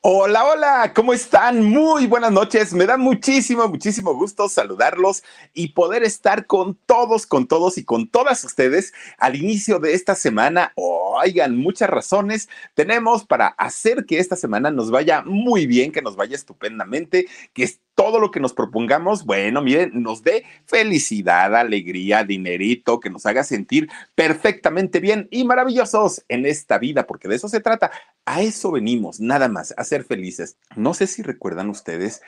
[0.00, 1.64] Hola, hola, ¿cómo están?
[1.64, 2.72] Muy buenas noches.
[2.72, 8.08] Me da muchísimo, muchísimo gusto saludarlos y poder estar con todos, con todos y con
[8.08, 10.72] todas ustedes al inicio de esta semana.
[10.76, 16.14] Oigan, muchas razones tenemos para hacer que esta semana nos vaya muy bien, que nos
[16.14, 17.64] vaya estupendamente, que
[17.98, 23.42] todo lo que nos propongamos, bueno, miren, nos dé felicidad, alegría, dinerito, que nos haga
[23.42, 27.90] sentir perfectamente bien y maravillosos en esta vida, porque de eso se trata.
[28.24, 30.56] A eso venimos, nada más, a ser felices.
[30.76, 32.22] No sé si recuerdan ustedes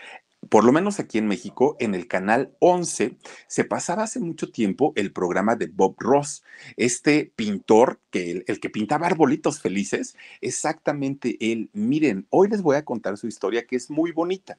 [0.49, 4.93] por lo menos aquí en México, en el canal 11, se pasaba hace mucho tiempo
[4.97, 6.43] el programa de Bob Ross,
[6.79, 11.69] este pintor, que el, el, que pintaba arbolitos felices, exactamente él.
[11.75, 14.59] Miren, hoy les voy a contar su historia que es muy bonita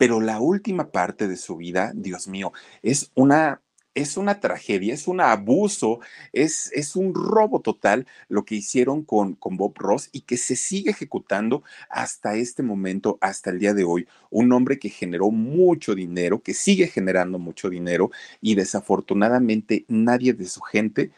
[0.00, 3.60] pero la última parte de su vida, Dios mío, es una
[3.94, 6.00] es una tragedia, es un abuso,
[6.32, 10.56] es, es un robo total lo que hicieron con, con, Bob Ross y que se
[10.56, 14.08] sigue ejecutando hasta este momento, hasta el día de hoy.
[14.30, 20.46] Un hombre que generó mucho dinero, que sigue generando mucho dinero y desafortunadamente nadie de
[20.46, 21.10] su gente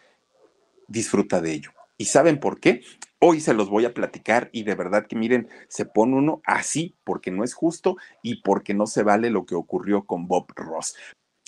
[0.88, 1.70] disfruta de ello.
[2.02, 2.80] ¿Y saben por qué?
[3.20, 6.96] Hoy se los voy a platicar y de verdad que miren, se pone uno así
[7.04, 10.96] porque no es justo y porque no se vale lo que ocurrió con Bob Ross.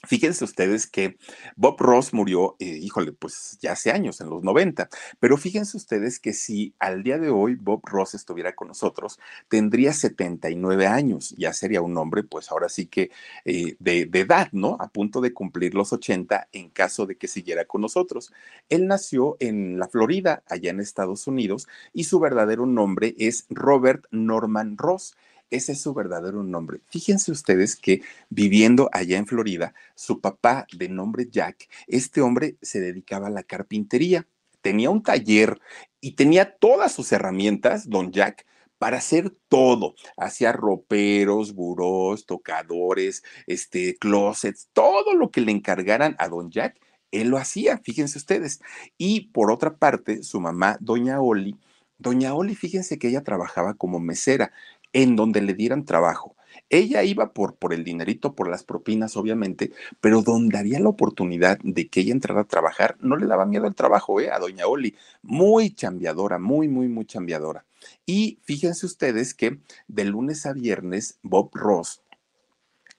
[0.07, 1.17] Fíjense ustedes que
[1.57, 4.89] Bob Ross murió, eh, híjole, pues ya hace años, en los 90,
[5.21, 9.93] pero fíjense ustedes que si al día de hoy Bob Ross estuviera con nosotros, tendría
[9.93, 13.11] 79 años, ya sería un hombre, pues ahora sí que
[13.45, 14.77] eh, de, de, edad, ¿no?
[14.81, 18.33] A punto de cumplir los 80 en caso de que siguiera con nosotros.
[18.69, 24.05] Él nació en la Florida, allá en Estados Unidos, y su verdadero nombre es Robert
[24.11, 25.15] Norman Ross.
[25.51, 26.81] Ese es su verdadero nombre.
[26.87, 32.81] Fíjense ustedes que viviendo allá en Florida, su papá de nombre Jack, este hombre se
[32.81, 34.27] dedicaba a la carpintería.
[34.63, 35.61] Tenía un taller
[36.01, 38.47] y tenía todas sus herramientas, don Jack,
[38.79, 39.95] para hacer todo.
[40.17, 46.79] Hacía roperos, burós, tocadores, este, closets, todo lo que le encargaran a don Jack,
[47.11, 48.61] él lo hacía, fíjense ustedes.
[48.99, 51.57] Y por otra parte, su mamá, doña Oli,
[51.99, 54.53] doña Oli, fíjense que ella trabajaba como mesera
[54.95, 56.35] en donde le dieran trabajo.
[56.71, 61.59] Ella iba por, por el dinerito, por las propinas, obviamente, pero donde había la oportunidad
[61.63, 64.31] de que ella entrara a trabajar, no le daba miedo el trabajo, ¿eh?
[64.31, 64.97] A doña Oli.
[65.23, 67.67] Muy chambeadora, muy, muy, muy chambeadora.
[68.07, 72.03] Y fíjense ustedes que de lunes a viernes, Bob Ross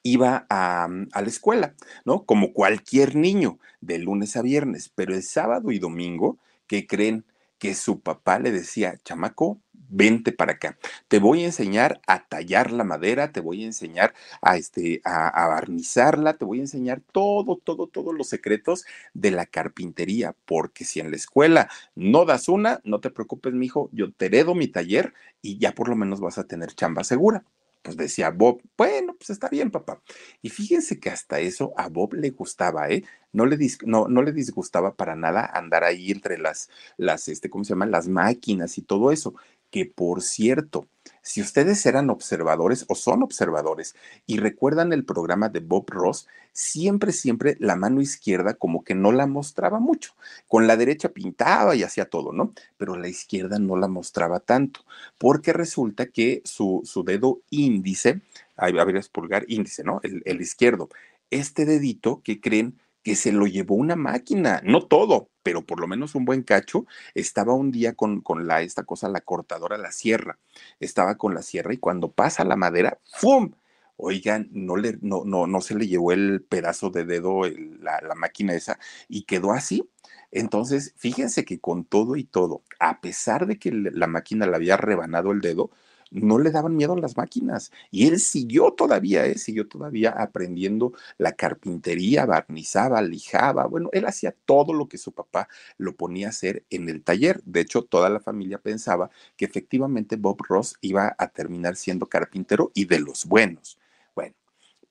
[0.03, 1.73] iba a, a, la escuela,
[2.05, 2.25] ¿no?
[2.25, 7.25] Como cualquier niño, de lunes a viernes, pero el sábado y domingo, ¿qué creen?
[7.57, 9.59] Que su papá le decía, chamaco,
[9.89, 10.77] vente para acá.
[11.07, 15.47] Te voy a enseñar a tallar la madera, te voy a enseñar a, este, a,
[15.47, 20.99] barnizarla, te voy a enseñar todo, todo, todos los secretos de la carpintería, porque si
[20.99, 25.13] en la escuela no das una, no te preocupes, mijo, yo te heredo mi taller
[25.41, 27.43] y ya por lo menos vas a tener chamba segura.
[27.85, 30.01] Pues decía Bob, bueno, pues está bien, papá.
[30.41, 33.03] Y fíjense que hasta eso a Bob le gustaba, ¿eh?
[33.31, 37.63] No le, no, no le disgustaba para nada andar ahí entre las, las, este, ¿cómo
[37.63, 37.91] se llaman?
[37.91, 39.35] Las máquinas y todo eso
[39.75, 40.87] que por cierto,
[41.21, 43.93] si ustedes eran observadores o son observadores
[44.25, 49.11] y recuerdan el programa de Bob Ross, siempre, siempre la mano izquierda como que no
[49.11, 50.13] la mostraba mucho.
[50.47, 52.53] Con la derecha pintaba y hacía todo, ¿no?
[52.77, 54.85] Pero la izquierda no la mostraba tanto,
[55.17, 58.21] porque resulta que su, su dedo índice,
[58.55, 59.99] a ver, es pulgar índice, ¿no?
[60.03, 60.87] El, el izquierdo,
[61.31, 65.85] este dedito que creen que se lo llevó una máquina, no todo, pero por lo
[65.85, 69.91] menos un buen cacho, estaba un día con, con la, esta cosa, la cortadora, la
[69.91, 70.39] sierra,
[70.79, 73.51] estaba con la sierra y cuando pasa la madera, ¡fum!
[73.95, 77.43] Oigan, no, le, no, no, no se le llevó el pedazo de dedo,
[77.79, 79.87] la, la máquina esa, y quedó así.
[80.31, 84.77] Entonces, fíjense que con todo y todo, a pesar de que la máquina le había
[84.77, 85.69] rebanado el dedo,
[86.11, 87.71] no le daban miedo a las máquinas.
[87.91, 89.37] Y él siguió todavía, ¿eh?
[89.37, 93.67] siguió todavía aprendiendo la carpintería, barnizaba, lijaba.
[93.67, 95.47] Bueno, él hacía todo lo que su papá
[95.77, 97.41] lo ponía a hacer en el taller.
[97.45, 102.71] De hecho, toda la familia pensaba que efectivamente Bob Ross iba a terminar siendo carpintero
[102.73, 103.79] y de los buenos.
[104.15, 104.35] Bueno,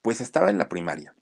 [0.03, 1.15] pues estaba en la primaria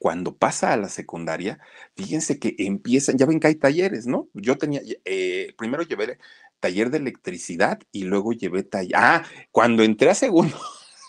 [0.00, 1.58] cuando pasa a la secundaria,
[1.94, 4.30] fíjense que empiezan, ya ven que hay talleres, ¿no?
[4.32, 6.18] Yo tenía, eh, primero llevé
[6.60, 8.94] taller de electricidad y luego llevé taller.
[8.96, 10.56] Ah, cuando entré a segundo,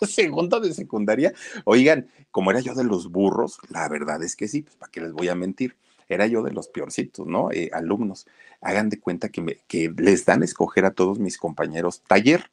[0.02, 1.32] segundo de secundaria,
[1.64, 5.00] oigan, como era yo de los burros, la verdad es que sí, pues para qué
[5.00, 5.76] les voy a mentir.
[6.08, 7.50] Era yo de los peorcitos, ¿no?
[7.52, 8.26] Eh, alumnos,
[8.60, 12.50] hagan de cuenta que, me, que les dan a escoger a todos mis compañeros taller.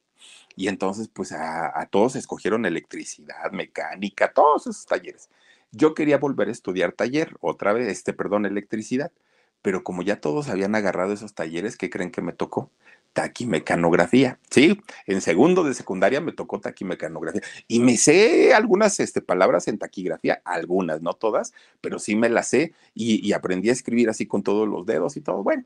[0.55, 5.29] Y entonces, pues a, a todos escogieron electricidad, mecánica, todos esos talleres.
[5.71, 9.11] Yo quería volver a estudiar taller, otra vez, este, perdón, electricidad
[9.61, 12.71] pero como ya todos habían agarrado esos talleres, ¿qué creen que me tocó?
[13.13, 14.39] taquimecanografía.
[14.49, 19.77] Sí, en segundo de secundaria me tocó taquimecanografía y me sé algunas este, palabras en
[19.77, 24.43] taquigrafía, algunas, no todas, pero sí me las sé y, aprendí a escribir así con
[24.43, 25.43] todos los dedos y todo.
[25.43, 25.65] Bueno,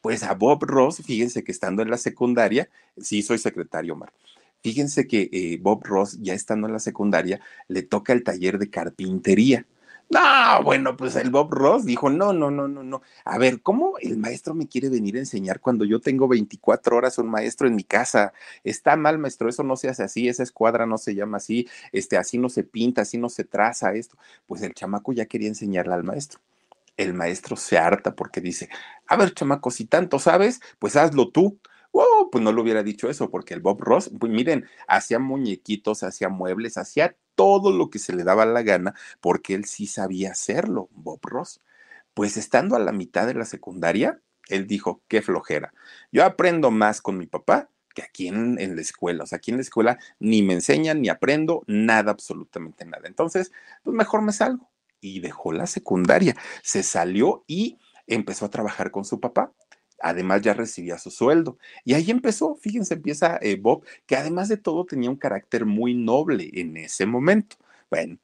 [0.00, 4.12] pues a Bob Ross, fíjense que estando en la secundaria, sí soy secretario, Mar.
[4.62, 8.70] Fíjense que eh, Bob Ross, ya estando en la secundaria, le toca el taller de
[8.70, 9.66] carpintería.
[10.12, 13.00] No, bueno, pues el Bob Ross dijo, no, no, no, no, no.
[13.24, 17.16] A ver, ¿cómo el maestro me quiere venir a enseñar cuando yo tengo 24 horas
[17.16, 18.34] un maestro en mi casa?
[18.62, 22.18] Está mal, maestro, eso no se hace así, esa escuadra no se llama así, este,
[22.18, 24.18] así no se pinta, así no se traza esto.
[24.46, 26.40] Pues el chamaco ya quería enseñarle al maestro.
[26.98, 28.68] El maestro se harta porque dice,
[29.06, 31.58] a ver, chamaco, si tanto sabes, pues hazlo tú.
[31.92, 36.02] Oh, pues no le hubiera dicho eso, porque el Bob Ross, pues miren, hacía muñequitos,
[36.02, 40.32] hacía muebles, hacía todo lo que se le daba la gana, porque él sí sabía
[40.32, 41.60] hacerlo, Bob Ross.
[42.14, 45.74] Pues estando a la mitad de la secundaria, él dijo, qué flojera.
[46.10, 49.24] Yo aprendo más con mi papá que aquí en, la escuela.
[49.24, 53.06] O sea, aquí en la escuela ni me enseñan, ni aprendo nada, absolutamente nada.
[53.06, 53.52] Entonces,
[53.82, 54.70] pues mejor me salgo.
[55.00, 56.36] Y dejó la secundaria.
[56.62, 59.52] Se salió y empezó a trabajar con su papá
[60.02, 61.58] además ya recibía su sueldo.
[61.84, 65.94] Y ahí empezó, fíjense, empieza eh, Bob, que además de todo tenía un carácter muy
[65.94, 67.56] noble en ese momento.
[67.90, 68.18] Bueno,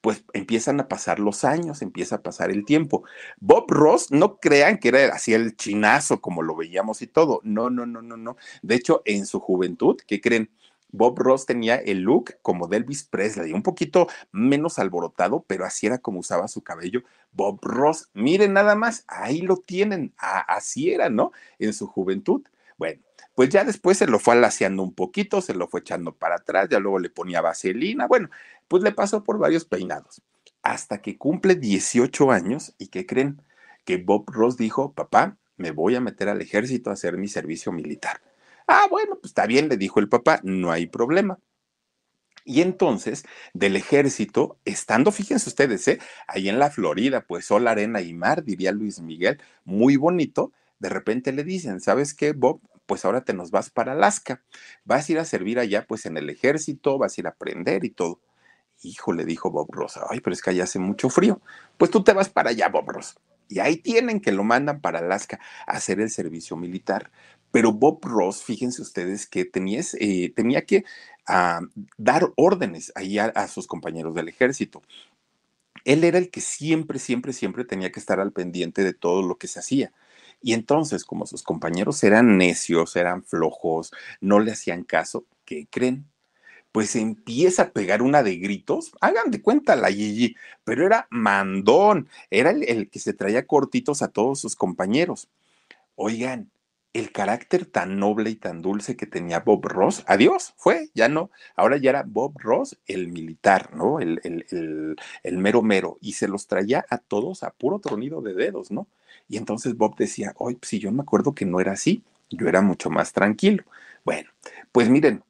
[0.00, 3.04] pues empiezan a pasar los años, empieza a pasar el tiempo.
[3.40, 7.40] Bob Ross, no crean que era así el chinazo como lo veíamos y todo.
[7.42, 8.36] No, no, no, no, no.
[8.62, 10.50] De hecho, en su juventud, ¿qué creen?
[10.94, 15.98] Bob Ross tenía el look como Elvis Presley, un poquito menos alborotado, pero así era
[15.98, 17.02] como usaba su cabello.
[17.32, 21.32] Bob Ross, miren nada más, ahí lo tienen, así era, ¿no?
[21.58, 22.42] En su juventud.
[22.78, 23.02] Bueno,
[23.34, 26.68] pues ya después se lo fue alaciando un poquito, se lo fue echando para atrás,
[26.70, 28.30] ya luego le ponía vaselina, bueno,
[28.68, 30.22] pues le pasó por varios peinados,
[30.62, 33.42] hasta que cumple 18 años y ¿qué creen?
[33.84, 37.72] Que Bob Ross dijo, papá, me voy a meter al ejército a hacer mi servicio
[37.72, 38.20] militar.
[38.66, 41.38] Ah, bueno, pues está bien, le dijo el papá, no hay problema.
[42.44, 43.24] Y entonces,
[43.54, 45.98] del ejército, estando, fíjense ustedes, ¿eh?
[46.28, 50.90] ahí en la Florida, pues sol, arena y mar, diría Luis Miguel, muy bonito, de
[50.90, 52.60] repente le dicen, ¿sabes qué, Bob?
[52.84, 54.42] Pues ahora te nos vas para Alaska,
[54.84, 57.82] vas a ir a servir allá, pues en el ejército, vas a ir a aprender
[57.84, 58.20] y todo.
[58.82, 61.40] Hijo, le dijo Bob Ross, ay, pero es que allá hace mucho frío.
[61.78, 63.16] Pues tú te vas para allá, Bob Ross.
[63.48, 67.10] Y ahí tienen que lo mandan para Alaska a hacer el servicio militar.
[67.54, 70.82] Pero Bob Ross, fíjense ustedes que tenía, eh, tenía que
[71.28, 71.60] ah,
[71.96, 74.82] dar órdenes ahí a, sus compañeros del ejército
[75.84, 79.36] él era el que siempre, siempre, siempre tenía que estar al pendiente de todo lo
[79.36, 79.92] que se hacía.
[80.42, 86.06] Y entonces, como sus compañeros eran necios, eran flojos, no le hacían caso, ¿qué creen?
[86.72, 90.34] Pues empieza a pegar una de gritos, hagan de cuenta la Gigi,
[90.64, 95.28] pero era mandón, era el que se traía cortitos a todos sus compañeros.
[95.94, 96.50] Oigan,
[96.94, 101.30] el carácter tan noble y tan dulce que tenía Bob Ross, adiós, fue, ya no,
[101.56, 103.98] ahora ya era Bob Ross el militar, ¿no?
[103.98, 108.34] El, el, el, mero mero, y se los traía a todos a puro tronido de
[108.34, 108.86] dedos, ¿no?
[109.28, 112.62] Y entonces Bob decía, oye, si yo me acuerdo que no era así, yo era
[112.62, 113.64] mucho más tranquilo.
[114.04, 114.30] Bueno,
[114.70, 115.22] pues miren,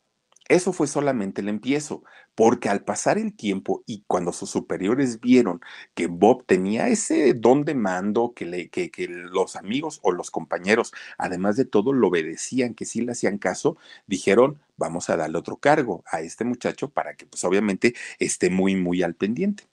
[0.48, 2.02] eso fue solamente el empiezo,
[2.34, 5.60] porque al pasar el tiempo y cuando sus superiores vieron
[5.94, 8.70] que Bob tenía ese don de mando, que,
[9.08, 13.78] los amigos o los compañeros, además de todo, lo obedecían, que sí le hacían caso,
[14.06, 18.76] dijeron, vamos a darle otro cargo a este muchacho para que pues obviamente esté muy,
[18.76, 19.64] muy al pendiente.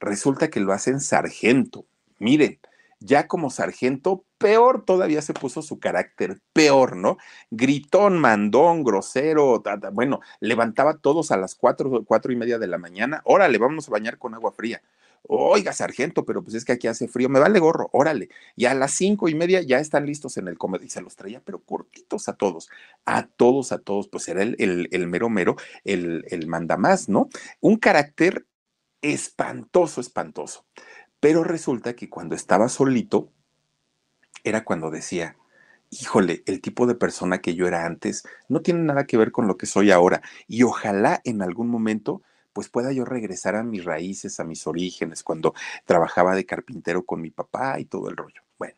[0.00, 1.84] Resulta que lo hacen sargento.
[2.18, 2.58] Miren,
[3.00, 7.16] ya como sargento, peor todavía se puso su carácter, peor, ¿no?
[7.50, 13.22] Gritón, mandón, grosero, bueno, levantaba todos a las cuatro, cuatro y media de la mañana,
[13.24, 14.82] órale, vamos a bañar con agua fría.
[15.26, 18.28] Oiga, sargento, pero pues es que aquí hace frío, me vale gorro, órale.
[18.56, 21.16] Y a las cinco y media ya están listos en el comedor y se los
[21.16, 22.68] traía, pero cortitos a todos,
[23.06, 27.30] a todos, a todos, pues era el mero mero, el, el mandamás, ¿no?
[27.60, 28.46] Un carácter
[29.00, 30.66] espantoso, espantoso.
[31.24, 33.32] Pero resulta que cuando estaba solito,
[34.42, 35.38] era cuando decía,
[35.88, 39.46] híjole, el tipo de persona que yo era antes no tiene nada que ver con
[39.46, 40.20] lo que soy ahora.
[40.48, 42.20] Y ojalá en algún momento
[42.52, 45.54] pues pueda yo regresar a mis raíces, a mis orígenes, cuando
[45.86, 48.42] trabajaba de carpintero con mi papá y todo el rollo.
[48.58, 48.74] Bueno,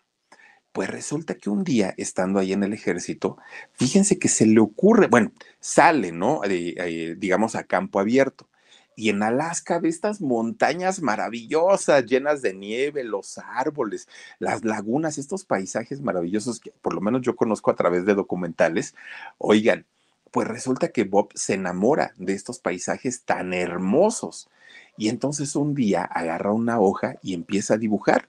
[0.70, 3.38] pues resulta que un día, estando ahí en el ejército,
[3.72, 6.42] fíjense que se le ocurre, bueno, sale, ¿no?
[6.44, 8.48] Eh, digamos, a campo abierto.
[8.96, 15.44] Y en Alaska ve estas montañas maravillosas, llenas de nieve, los árboles, las lagunas, estos
[15.44, 18.94] paisajes maravillosos que por lo menos yo conozco a través de documentales.
[19.36, 19.84] Oigan,
[20.30, 24.48] pues resulta que Bob se enamora de estos paisajes tan hermosos.
[24.96, 28.28] Y entonces un día agarra una hoja y empieza a dibujar.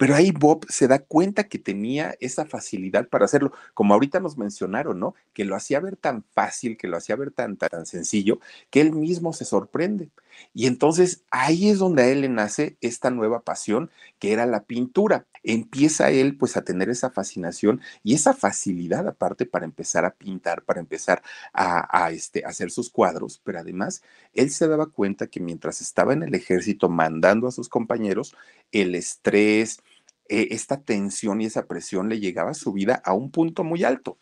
[0.00, 4.38] Pero ahí Bob se da cuenta que tenía esa facilidad para hacerlo, como ahorita nos
[4.38, 5.14] mencionaron, ¿no?
[5.34, 8.40] Que lo hacía ver tan fácil, que lo hacía ver tan, tan sencillo,
[8.70, 10.08] que él mismo se sorprende.
[10.54, 14.64] Y entonces ahí es donde a él le nace esta nueva pasión, que era la
[14.64, 15.26] pintura.
[15.42, 20.62] Empieza él pues a tener esa fascinación y esa facilidad aparte para empezar a pintar,
[20.62, 24.02] para empezar a, a este, hacer sus cuadros, pero además
[24.32, 28.34] él se daba cuenta que mientras estaba en el ejército mandando a sus compañeros,
[28.72, 29.82] el estrés,
[30.30, 33.84] eh, esta tensión y esa presión le llegaba a su vida a un punto muy
[33.84, 34.18] alto.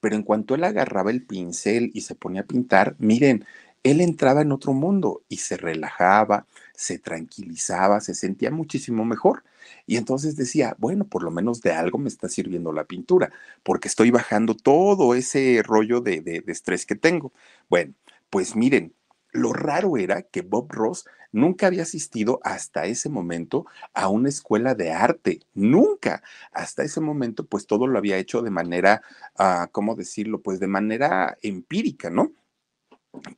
[0.00, 3.44] Pero en cuanto él agarraba el pincel y se ponía a pintar, miren,
[3.82, 9.44] él entraba en otro mundo y se relajaba, se tranquilizaba, se sentía muchísimo mejor.
[9.86, 13.88] Y entonces decía, bueno, por lo menos de algo me está sirviendo la pintura, porque
[13.88, 17.32] estoy bajando todo ese rollo de, de, de estrés que tengo.
[17.68, 17.94] Bueno,
[18.30, 18.94] pues miren,
[19.32, 24.74] lo raro era que Bob Ross nunca había asistido hasta ese momento a una escuela
[24.74, 26.22] de arte, nunca.
[26.52, 29.02] Hasta ese momento, pues todo lo había hecho de manera,
[29.38, 30.42] uh, ¿cómo decirlo?
[30.42, 32.32] Pues de manera empírica, ¿no?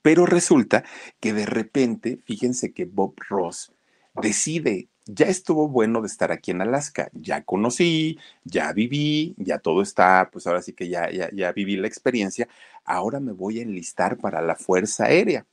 [0.02, 0.84] Pero resulta
[1.20, 3.72] que de repente, fíjense que Bob Ross
[4.14, 9.82] decide, ya estuvo bueno de estar aquí en Alaska, ya conocí, ya viví, ya todo
[9.82, 12.49] está, pues ahora sí que ya, ya, ya viví la experiencia,
[12.84, 15.46] ahora me voy a enlistar para la Fuerza Aérea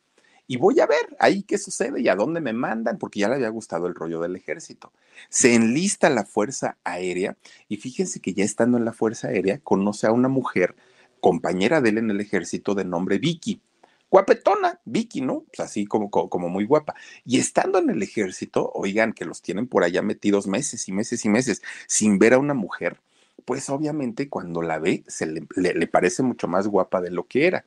[0.50, 3.36] y voy a ver ahí qué sucede y a dónde me mandan, porque ya le
[3.36, 4.92] había gustado el rollo del ejército.
[5.30, 7.38] Se enlista la Fuerza Aérea
[7.68, 10.76] y fíjense que ya estando en la Fuerza Aérea conoce a una mujer,
[11.22, 13.62] compañera de él en el ejército, de nombre Vicky.
[14.10, 15.46] Guapetona, Vicky, ¿no?
[15.56, 16.96] Pues así como, como muy guapa.
[17.24, 21.26] Y estando en el ejército, oigan, que los tienen por allá metidos meses y meses
[21.26, 23.00] y meses sin ver a una mujer,
[23.46, 27.28] pues obviamente cuando la ve se le, le, le parece mucho más guapa de lo
[27.28, 27.66] que era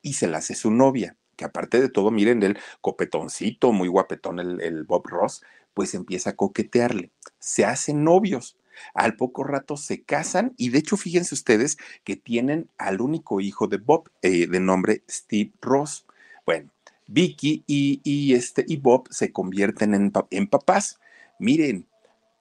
[0.00, 4.40] y se la hace su novia que aparte de todo, miren, el copetoncito, muy guapetón,
[4.40, 5.42] el, el, Bob Ross,
[5.74, 7.10] pues empieza a coquetearle.
[7.38, 8.56] Se hacen novios.
[8.92, 13.68] Al poco rato se casan y de hecho fíjense ustedes que tienen al único hijo
[13.68, 16.06] de Bob eh, de nombre Steve Ross.
[16.44, 16.70] Bueno,
[17.06, 20.98] Vicky y, y, este, y Bob se convierten en, en papás.
[21.38, 21.86] Miren,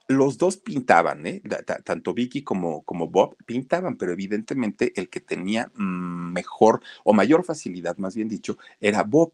[0.07, 1.41] los dos pintaban, ¿eh?
[1.83, 5.71] tanto Vicky como, como Bob pintaban, pero evidentemente el que tenía
[6.33, 9.33] mejor o mayor facilidad, más bien dicho, era Bob.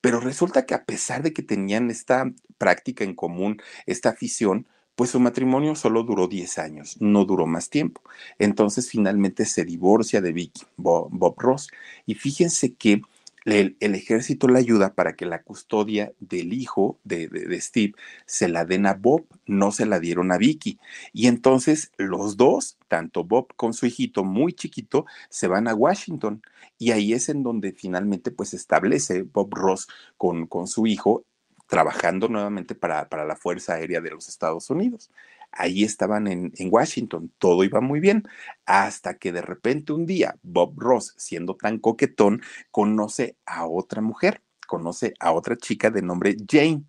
[0.00, 5.10] Pero resulta que a pesar de que tenían esta práctica en común, esta afición, pues
[5.10, 8.00] su matrimonio solo duró 10 años, no duró más tiempo.
[8.38, 11.68] Entonces finalmente se divorcia de Vicky, Bob, Bob Ross.
[12.06, 13.02] Y fíjense que
[13.46, 17.94] el, ejército le ayuda para que la custodia del hijo de, de, de, Steve
[18.26, 20.80] se la den a Bob, no se la dieron a Vicky.
[21.12, 26.42] Y entonces los dos, tanto Bob con su hijito muy chiquito, se van a Washington.
[26.76, 29.86] Y ahí es en donde finalmente pues establece Bob Ross
[30.16, 31.24] con, con su hijo
[31.68, 35.10] trabajando nuevamente para, para la Fuerza Aérea de los Estados Unidos
[35.56, 38.24] ahí estaban en, Washington, todo iba muy bien,
[38.66, 44.42] hasta que de repente un día Bob Ross, siendo tan coquetón, conoce a otra mujer,
[44.66, 46.84] conoce a otra chica de nombre Jane.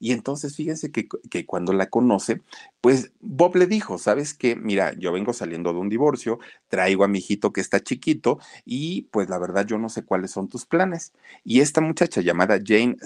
[0.00, 2.40] Y entonces fíjense que, que, cuando la conoce,
[2.80, 4.54] pues Bob le dijo, ¿sabes qué?
[4.54, 9.02] Mira, yo vengo saliendo de un divorcio, traigo a mi hijito que está chiquito y
[9.10, 11.12] pues la verdad yo no sé cuáles son tus planes.
[11.44, 12.96] Y esta muchacha llamada Jane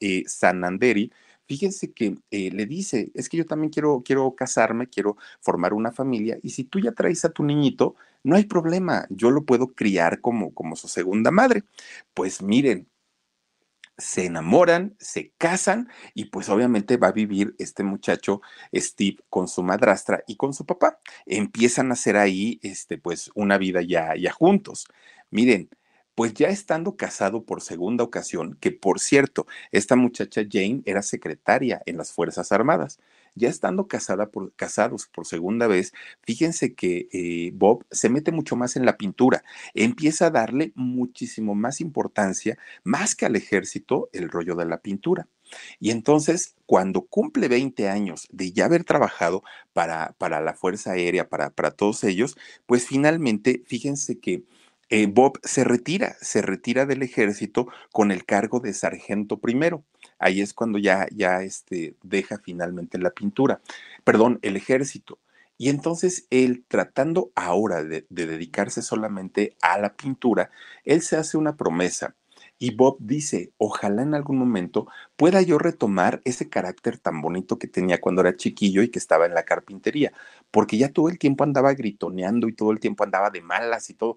[0.00, 1.12] eh, Sananderi,
[1.46, 5.92] fíjense que eh, le dice, es que yo también quiero, quiero casarme, quiero formar una
[5.92, 7.94] familia y si tú ya traes a tu niñito,
[8.24, 11.64] no hay problema, yo lo puedo criar como, como su segunda madre.
[12.14, 12.88] Pues miren,
[13.98, 18.40] se enamoran, se casan y pues obviamente va a vivir este muchacho
[18.74, 20.98] Steve con su madrastra y con su papá.
[21.26, 24.86] Empiezan a hacer ahí este pues una vida ya ya juntos.
[25.30, 25.68] Miren,
[26.14, 31.82] pues ya estando casado por segunda ocasión, que por cierto, esta muchacha Jane era secretaria
[31.86, 32.98] en las Fuerzas Armadas,
[33.34, 35.92] ya estando casada por, casados por segunda vez,
[36.22, 39.42] fíjense que eh, Bob se mete mucho más en la pintura,
[39.74, 45.28] empieza a darle muchísimo más importancia, más que al ejército, el rollo de la pintura.
[45.80, 49.42] Y entonces, cuando cumple 20 años de ya haber trabajado
[49.72, 54.44] para, para la Fuerza Aérea, para, para todos ellos, pues finalmente, fíjense que
[54.88, 59.84] eh, Bob se retira, se retira del ejército con el cargo de sargento primero.
[60.18, 63.60] Ahí es cuando ya, ya este, deja finalmente la pintura,
[64.04, 65.18] perdón, el ejército.
[65.58, 70.50] Y entonces él, tratando ahora de, de dedicarse solamente a la pintura,
[70.84, 72.14] él se hace una promesa
[72.62, 77.66] y Bob dice, ojalá en algún momento pueda yo retomar ese carácter tan bonito que
[77.66, 80.12] tenía cuando era chiquillo y que estaba en la carpintería,
[80.52, 83.94] porque ya todo el tiempo andaba gritoneando y todo el tiempo andaba de malas y
[83.94, 84.16] todo,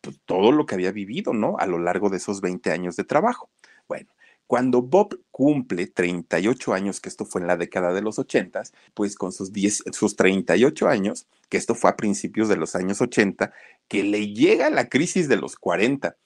[0.00, 1.56] pues, todo lo que había vivido, ¿no?
[1.60, 3.48] A lo largo de esos 20 años de trabajo.
[3.86, 4.08] Bueno,
[4.48, 9.14] cuando Bob cumple 38 años, que esto fue en la década de los 80, pues
[9.14, 13.52] con sus, 10, sus 38 años, que esto fue a principios de los años 80,
[13.86, 16.16] que le llega la crisis de los 40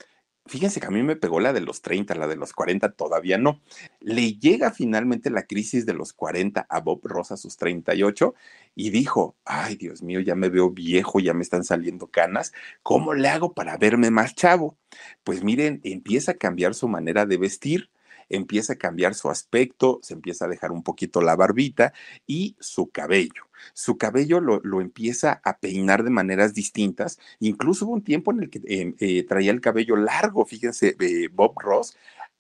[0.49, 3.38] Fíjense que a mí me pegó la de los 30, la de los 40 todavía
[3.38, 3.61] no.
[4.00, 8.35] Le llega finalmente la crisis de los 40 a Bob Ross a sus 38
[8.75, 12.52] y dijo, ay Dios mío, ya me veo viejo, ya me están saliendo canas,
[12.83, 14.76] ¿cómo le hago para verme más chavo?
[15.25, 17.90] Pues miren, empieza a cambiar su manera de vestir
[18.28, 21.92] empieza a cambiar su aspecto, se empieza a dejar un poquito la barbita
[22.26, 23.49] y su cabello.
[23.75, 27.18] Su cabello lo, empieza a peinar de maneras distintas.
[27.40, 30.97] Incluso hubo un tiempo en el que eh, traía el cabello largo, fíjense,
[31.32, 31.97] Bob Ross,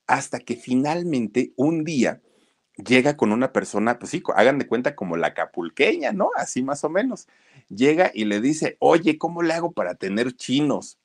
[0.06, 2.20] hasta que finalmente un día
[2.78, 6.30] llega con una persona, pues sí, hagan de cuenta como la capulqueña, ¿no?
[6.36, 7.28] Así más o menos.
[7.68, 10.98] Llega y le dice, oye, ¿cómo le hago para tener chinos?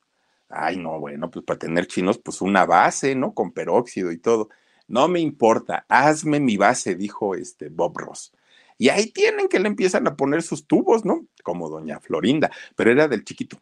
[0.49, 3.33] Ay, no, bueno, pues para tener chinos, pues una base, ¿no?
[3.33, 4.49] Con peróxido y todo.
[4.87, 8.33] No me importa, hazme mi base, dijo este Bob Ross.
[8.77, 11.25] Y ahí tienen que le empiezan a poner sus tubos, ¿no?
[11.43, 13.61] Como doña Florinda, pero era del chiquito,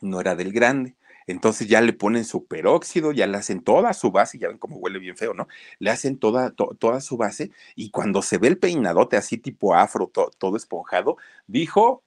[0.00, 0.96] no era del grande.
[1.26, 4.76] Entonces ya le ponen su peróxido, ya le hacen toda su base, ya ven cómo
[4.76, 5.48] huele bien feo, ¿no?
[5.78, 10.08] Le hacen toda, toda su base y cuando se ve el peinadote así tipo afro,
[10.08, 11.16] todo esponjado,
[11.46, 12.02] dijo,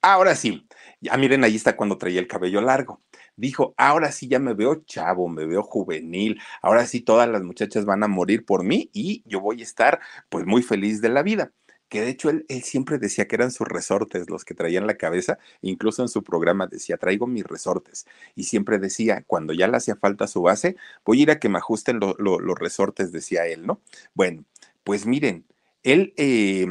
[0.00, 0.66] ahora sí,
[1.00, 3.00] ya miren, ahí está cuando traía el cabello largo
[3.42, 7.84] dijo, ahora sí ya me veo chavo, me veo juvenil, ahora sí todas las muchachas
[7.84, 11.22] van a morir por mí y yo voy a estar pues muy feliz de la
[11.22, 11.52] vida
[11.88, 14.86] que de hecho él, él, siempre decía que eran sus resortes los que traía en
[14.86, 19.68] la cabeza, incluso en su programa decía, traigo mis resortes, y siempre decía, cuando ya
[19.68, 23.46] le hacía falta su base, voy a ir a que me ajusten los resortes, decía
[23.46, 23.82] él, ¿no?
[24.14, 24.46] Bueno,
[24.84, 25.44] pues miren,
[25.82, 26.14] él...
[26.16, 26.66] Eh,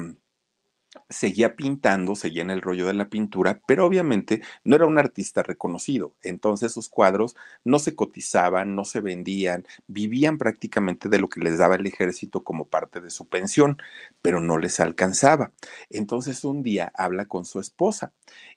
[1.12, 5.44] seguía pintando, seguía en el rollo de la pintura, pero obviamente no era un artista
[5.44, 6.16] reconocido.
[6.24, 11.58] Entonces sus cuadros no se cotizaban, no se vendían, vivían prácticamente de lo que les
[11.58, 13.78] daba el ejército como parte de su pensión,
[14.22, 15.52] pero no les alcanzaba.
[15.90, 18.14] Entonces un día habla con su esposa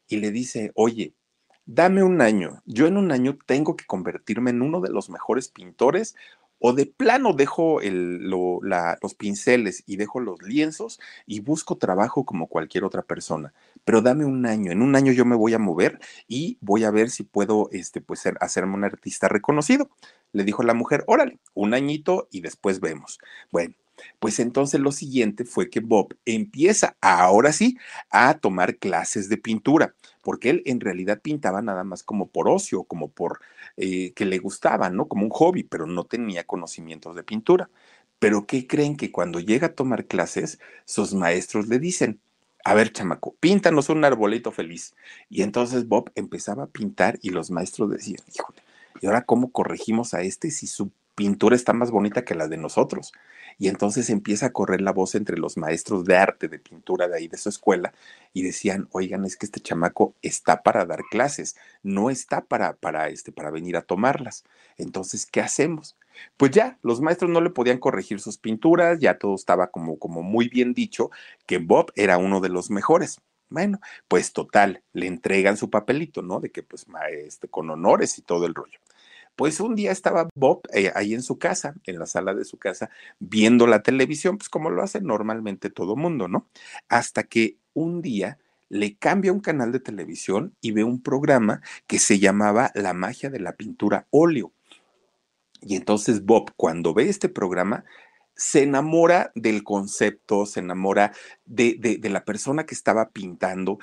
[0.08, 1.14] y le dice, oye,
[1.66, 5.48] dame un año, yo en un año tengo que convertirme en uno de los mejores
[5.48, 6.14] pintores
[6.66, 12.84] o de plano dejo los pinceles y dejo los lienzos y busco trabajo como cualquier
[12.84, 13.52] otra persona.
[13.84, 16.90] Pero dame un año, en un año yo me voy a mover y voy a
[16.90, 19.90] ver si puedo este, pues, hacerme un artista reconocido.
[20.32, 23.18] Le dijo la mujer, órale, un añito y después vemos.
[23.52, 23.74] Bueno,
[24.18, 27.76] pues entonces lo siguiente fue que Bob empieza ahora sí
[28.08, 32.84] a tomar clases de pintura, porque él en realidad pintaba nada más como por ocio,
[32.84, 33.40] como por
[33.76, 35.06] eh, que le gustaba, ¿no?
[35.06, 37.70] Como un hobby, pero no tenía conocimientos de pintura.
[38.18, 42.20] Pero ¿qué creen que cuando llega a tomar clases, sus maestros le dicen,
[42.64, 44.94] a ver, chamaco, píntanos un arbolito feliz.
[45.28, 48.62] Y entonces Bob empezaba a pintar y los maestros decían, híjole,
[49.00, 52.56] ¿y ahora cómo corregimos a este si su pintura está más bonita que la de
[52.56, 53.12] nosotros?
[53.58, 57.16] Y entonces empieza a correr la voz entre los maestros de arte, de pintura de
[57.16, 57.92] ahí de su escuela,
[58.32, 63.08] y decían, oigan, es que este chamaco está para dar clases, no está para, para,
[63.08, 64.44] este, para venir a tomarlas.
[64.76, 65.96] Entonces, ¿qué hacemos?
[66.36, 70.22] Pues ya, los maestros no le podían corregir sus pinturas, ya todo estaba como, como
[70.22, 71.10] muy bien dicho,
[71.46, 73.20] que Bob era uno de los mejores.
[73.50, 76.40] Bueno, pues total, le entregan su papelito, ¿no?
[76.40, 78.78] De que pues este, con honores y todo el rollo.
[79.36, 82.58] Pues un día estaba Bob eh, ahí en su casa, en la sala de su
[82.58, 86.48] casa, viendo la televisión, pues como lo hace normalmente todo mundo, ¿no?
[86.88, 91.98] Hasta que un día le cambia un canal de televisión y ve un programa que
[91.98, 94.52] se llamaba La magia de la pintura óleo.
[95.60, 97.84] Y entonces Bob, cuando ve este programa,
[98.36, 101.12] se enamora del concepto, se enamora
[101.44, 103.78] de, de, la persona que estaba pintando,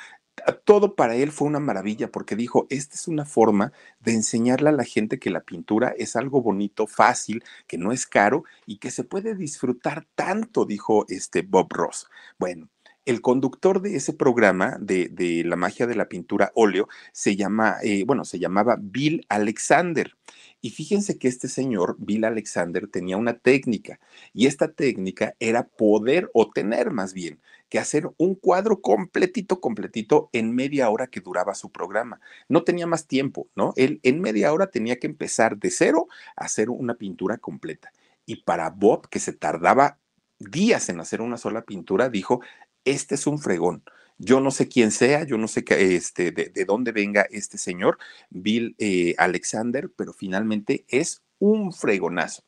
[0.64, 4.74] todo para él fue una maravilla porque dijo, esta es una forma de enseñarle a
[4.74, 8.92] la gente que la pintura es algo bonito, fácil, que no es caro y que
[8.92, 12.08] se puede disfrutar tanto, dijo este Bob Ross.
[12.38, 12.70] Bueno,
[13.06, 17.78] el conductor de ese programa de, de, la magia de la pintura óleo se llama,
[17.84, 20.16] eh, bueno, se llamaba Bill Alexander.
[20.62, 24.00] Y fíjense que este señor, Bill Alexander, tenía una técnica
[24.34, 27.40] y esta técnica era poder o tener más bien
[27.72, 32.20] que hacer un cuadro completito, completito en media hora que duraba su programa.
[32.50, 33.72] No tenía más tiempo, ¿no?
[33.78, 37.94] Él en media hora tenía que empezar de cero a hacer una pintura completa.
[38.26, 39.98] Y para Bob, que se tardaba
[40.38, 42.42] días en hacer una sola pintura, dijo,
[42.84, 43.84] este es un fregón.
[44.18, 47.98] Yo no sé quién sea, yo no sé este, de, dónde venga este señor,
[48.30, 52.44] Bill eh, Alexander, pero finalmente es un fregonazo.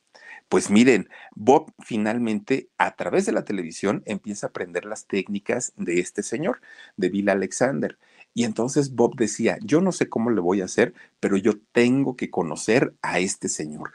[0.48, 6.00] Pues miren, Bob finalmente a través de la televisión empieza a aprender las técnicas de
[6.00, 6.60] este señor,
[6.96, 7.98] de Bill Alexander.
[8.34, 12.16] Y entonces Bob decía, yo no sé cómo le voy a hacer, pero yo tengo
[12.16, 13.92] que conocer a este señor.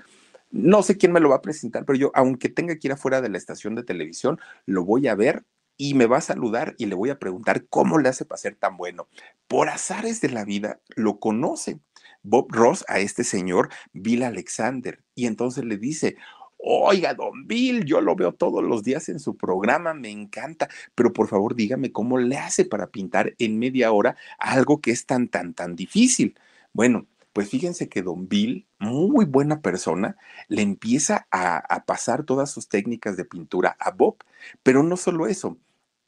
[0.52, 3.22] No sé quién me lo va a presentar, pero yo, aunque tenga que ir afuera
[3.22, 5.44] de la estación de televisión, lo voy a ver
[5.78, 8.56] y me va a saludar y le voy a preguntar cómo le hace para ser
[8.56, 9.08] tan bueno.
[9.48, 11.80] Por azares de la vida, lo conoce
[12.22, 16.18] Bob Ross a este señor Bill Alexander y entonces le dice,
[16.62, 21.14] Oiga, don Bill, yo lo veo todos los días en su programa, me encanta, pero
[21.14, 25.30] por favor dígame cómo le hace para pintar en media hora algo que es tan,
[25.30, 26.38] tan, tan difícil.
[26.74, 30.18] Bueno, pues fíjense que don Bill, muy buena persona,
[30.50, 34.18] le empieza a, pasar todas sus técnicas de pintura a Bob,
[34.62, 35.58] pero no solo eso,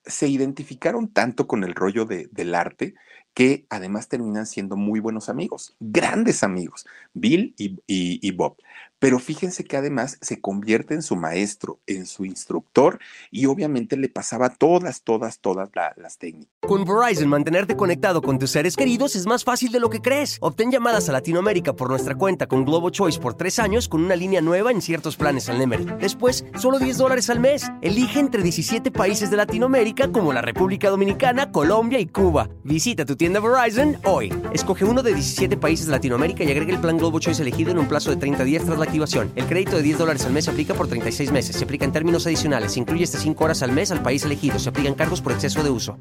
[0.04, 2.96] se identificaron tanto con el rollo del arte
[3.34, 8.58] que además terminan siendo muy buenos amigos, grandes amigos, Bill y Bob.
[9.02, 13.00] Pero fíjense que además se convierte en su maestro, en su instructor
[13.32, 16.54] y obviamente le pasaba todas, todas, todas las técnicas.
[16.60, 20.38] Con Verizon, mantenerte conectado con tus seres queridos es más fácil de lo que crees.
[20.40, 24.16] Obtén llamadas a Latinoamérica por nuestra cuenta con Globo Choice por tres años con una
[24.16, 25.88] línea nueva en ciertos planes al Nemery.
[26.00, 27.72] Después, solo 10 dólares al mes.
[27.82, 32.50] Elige entre 17 países de Latinoamérica como la República Dominicana, Colombia y Cuba.
[32.64, 34.32] Visita tu tienda Verizon hoy.
[34.54, 37.80] Escoge uno de 17 países de Latinoamérica y agrega el plan Globo Choice elegido en
[37.80, 39.32] un plazo de 30 días tras la activación.
[39.38, 41.56] El crédito de 10 dólares al mes se aplica por 36 meses.
[41.56, 42.74] Se aplica en términos adicionales.
[42.74, 44.60] Se incluye hasta 5 horas al mes al país elegido.
[44.60, 45.98] Se aplican cargos por exceso de uso.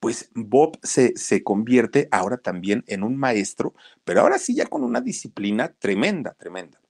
[0.00, 4.84] Pues Bob se, se convierte ahora también en un maestro, pero ahora sí ya con
[4.84, 6.80] una disciplina tremenda, tremenda.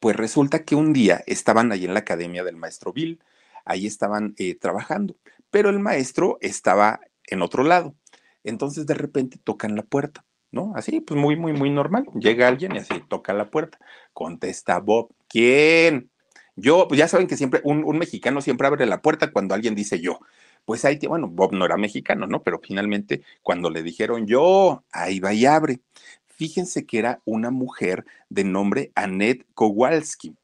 [0.00, 3.20] Pues resulta que un día estaban ahí en la academia del maestro Bill,
[3.64, 5.14] ahí estaban eh, trabajando,
[5.50, 7.94] pero el maestro estaba en otro lado.
[8.42, 10.24] Entonces de repente tocan la puerta.
[10.52, 10.72] ¿No?
[10.76, 12.06] Así, pues muy, muy, muy normal.
[12.14, 13.78] Llega alguien y así toca la puerta.
[14.12, 16.10] Contesta Bob, ¿quién?
[16.54, 20.00] Yo, pues ya saben que siempre, un, mexicano siempre abre la puerta cuando alguien dice
[20.00, 20.20] yo.
[20.64, 22.42] Pues ahí, bueno, Bob no era mexicano, ¿no?
[22.42, 25.80] Pero finalmente, cuando le dijeron yo, ahí va y abre.
[26.28, 30.36] Fíjense que era una mujer de nombre Annette Kowalski.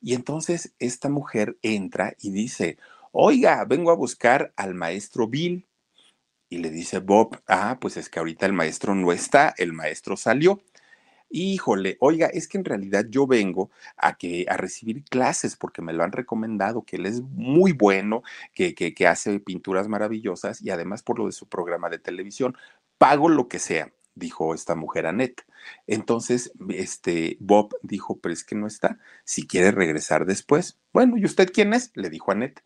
[0.00, 2.78] Y entonces esta mujer entra y dice,
[3.12, 5.66] oiga, vengo a buscar al maestro Bill.
[6.50, 10.16] Y le dice Bob, ah, pues es que ahorita el maestro no está, el maestro
[10.16, 10.60] salió.
[11.30, 15.92] Híjole, oiga, es que en realidad yo vengo a que a recibir clases porque me
[15.92, 20.70] lo han recomendado, que él es muy bueno, que, que, que hace pinturas maravillosas y
[20.70, 22.56] además por lo de su programa de televisión,
[22.98, 25.44] pago lo que sea, dijo esta mujer Annette.
[25.86, 30.78] Entonces, este Bob dijo, pero es que no está, si quiere regresar después.
[30.92, 31.92] Bueno, ¿y usted quién es?
[31.94, 32.62] le dijo Annette.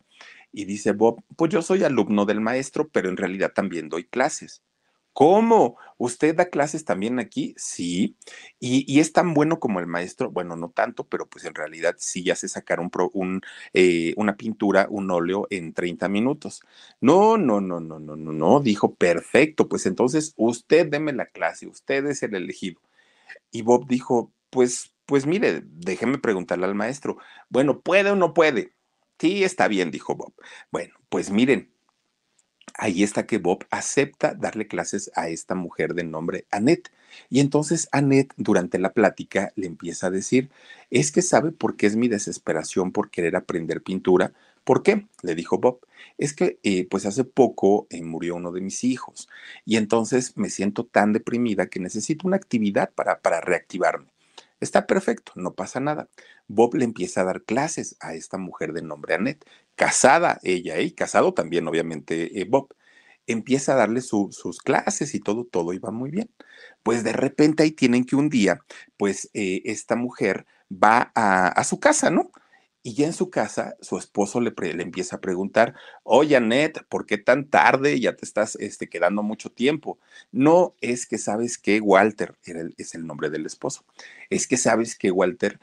[0.55, 4.63] Y dice Bob, pues yo soy alumno del maestro, pero en realidad también doy clases.
[5.11, 5.77] ¿Cómo?
[5.97, 7.53] ¿Usted da clases también aquí?
[7.57, 8.17] Sí.
[8.59, 10.31] ¿Y, es tan bueno como el maestro?
[10.31, 13.41] Bueno, no tanto, pero pues en realidad sí ya sé sacar un,
[13.73, 16.61] eh, una pintura, un óleo en 30 minutos.
[17.01, 21.67] No, no, no, no, no, no, no, dijo, perfecto, pues entonces usted deme la clase,
[21.67, 22.81] usted es el elegido.
[23.51, 27.17] Y Bob dijo, pues, pues mire, déjeme preguntarle al maestro,
[27.49, 28.74] bueno, ¿puede o no puede?
[29.19, 30.33] Sí, está bien, dijo Bob.
[30.71, 31.71] Bueno, pues miren,
[32.77, 36.91] ahí está que Bob acepta darle clases a esta mujer de nombre Annette.
[37.29, 40.51] Y entonces Annette durante la plática le empieza a decir,
[40.89, 44.33] es que sabe por qué es mi desesperación por querer aprender pintura.
[44.65, 45.07] ¿Por qué?
[45.21, 45.79] Le dijo Bob.
[46.17, 49.29] Es que eh, pues hace poco eh, murió uno de mis hijos
[49.65, 54.14] y entonces me siento tan deprimida que necesito una actividad para, para reactivarme.
[54.61, 56.09] Está perfecto, no pasa nada.
[56.47, 60.91] Bob le empieza a dar clases a esta mujer de nombre Annette, casada ella, y
[60.91, 62.73] casado también obviamente eh, Bob.
[63.27, 66.29] Empieza a darle sus clases y todo, todo iba muy bien.
[66.83, 68.59] Pues de repente ahí tienen que un día,
[68.97, 72.31] pues eh, esta mujer va a, a su casa, ¿no?
[72.87, 77.07] Y ya en su casa, su esposo le, le, empieza a preguntar, oye, Annette, ¿por
[77.07, 77.99] qué tan tarde?
[77.99, 79.97] Ya te estás este, quedando mucho tiempo.
[80.31, 82.35] No es que sabes que Walter,
[82.77, 83.85] es el nombre del esposo,
[84.29, 85.59] es que sabes que Walter,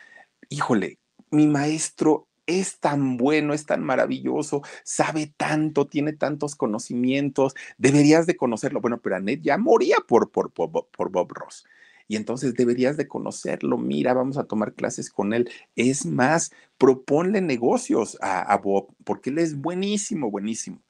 [0.48, 0.98] híjole,
[1.30, 8.36] mi maestro es tan bueno, es tan maravilloso, sabe tanto, tiene tantos conocimientos, deberías de
[8.36, 8.80] conocerlo.
[8.80, 11.64] Bueno, pero Annette ya moría por, por, por, por Bob Ross
[12.12, 13.78] y entonces deberías de conocerlo.
[13.78, 15.50] Mira, vamos a tomar clases con él.
[15.76, 20.82] Es más, proponle negocios a, Bob, porque él es buenísimo, buenísimo.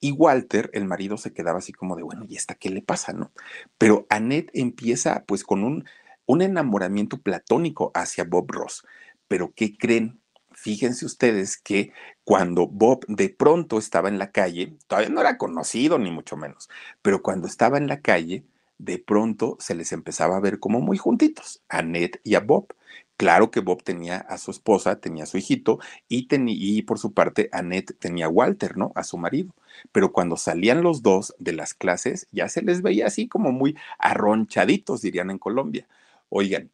[0.00, 3.14] Y Walter, el marido, se quedaba así como de, bueno, ¿y esta qué le pasa,
[3.14, 3.32] no?
[3.78, 5.86] Pero Annette empieza pues con un,
[6.26, 8.84] un enamoramiento platónico hacia Bob Ross.
[9.28, 10.20] Pero ¿qué creen?
[10.52, 15.98] Fíjense ustedes que cuando Bob de pronto estaba en la calle, todavía no era conocido
[15.98, 16.68] ni mucho menos,
[17.00, 18.44] pero cuando estaba en la calle,
[18.78, 22.74] de pronto se les empezaba a ver como muy juntitos, a Ned y a Bob.
[23.16, 27.14] Claro que Bob tenía a su esposa, tenía a su hijito y, y por su
[27.14, 28.92] parte Annette tenía a Walter, ¿no?
[28.94, 29.54] A su marido.
[29.90, 33.76] Pero cuando salían los dos de las clases ya se les veía así como muy
[33.98, 35.88] arronchaditos, dirían en Colombia.
[36.28, 36.70] Oigan,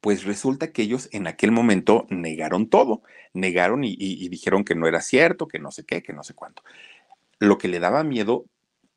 [0.00, 4.86] pues resulta que ellos en aquel momento negaron todo, negaron y, y dijeron que no
[4.86, 6.62] era cierto, que no sé qué, que no sé cuánto.
[7.38, 8.46] Lo que le daba miedo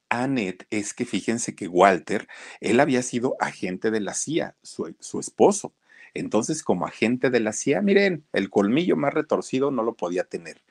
[0.09, 2.27] Annette es que fíjense que Walter,
[2.61, 5.73] él había sido agente de la CIA, su, su, esposo.
[6.13, 10.63] Entonces, como agente de la CIA, miren, el colmillo más retorcido no lo podía tener.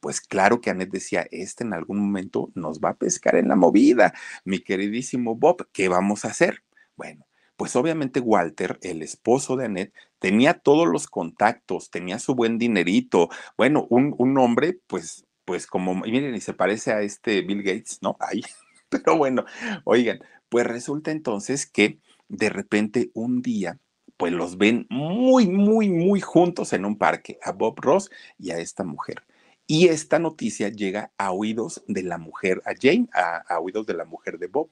[0.00, 3.56] Pues claro que Annette decía, este en algún momento nos va a pescar en la
[3.56, 6.62] movida, mi queridísimo Bob, ¿qué vamos a hacer?
[6.96, 12.58] Bueno, pues obviamente Walter, el esposo de Annette, tenía todos los contactos, tenía su buen
[12.58, 17.62] dinerito, bueno, un, un hombre, pues, pues como, miren, y se parece a este Bill
[17.62, 18.16] Gates, ¿no?
[18.20, 18.42] Ahí.
[18.88, 19.44] Pero bueno,
[19.84, 23.78] oigan, pues resulta entonces que de repente un día,
[24.16, 28.58] pues los ven muy, muy, muy juntos en un parque, a Bob Ross y a
[28.58, 29.24] esta mujer.
[29.66, 34.06] Y esta noticia llega a oídos de la mujer, a Jane, a, oídos de la
[34.06, 34.70] mujer de Bob.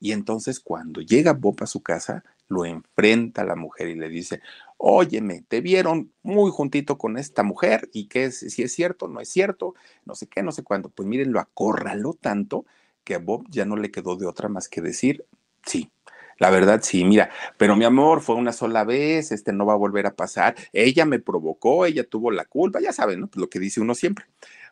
[0.00, 4.08] Y entonces cuando llega Bob a su casa, lo enfrenta a la mujer y le
[4.08, 4.40] dice,
[4.76, 9.28] óyeme, te vieron muy juntito con esta mujer y que si es cierto, no es
[9.28, 10.88] cierto, no sé qué, no sé cuándo.
[10.88, 12.64] Pues miren, lo acorraló tanto
[13.08, 15.24] que a Bob ya no le quedó de otra más que decir,
[15.64, 15.90] sí,
[16.36, 19.76] la verdad, sí, mira, pero mi amor, fue una sola vez, este no va a
[19.76, 23.28] volver a pasar, ella me provocó, ella tuvo la culpa, ya saben, ¿no?
[23.28, 24.26] Pues lo que dice uno siempre.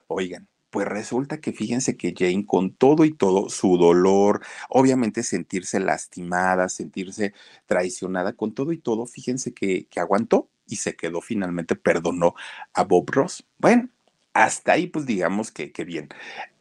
[0.07, 5.81] Oigan, pues resulta que fíjense que Jane, con todo y todo, su dolor, obviamente sentirse
[5.81, 7.33] lastimada, sentirse
[7.65, 12.35] traicionada, con todo y todo, fíjense que, que aguantó y se quedó finalmente, perdonó
[12.75, 13.47] a Bob Ross.
[13.57, 13.89] Bueno,
[14.37, 16.09] hasta ahí, pues digamos que, bien.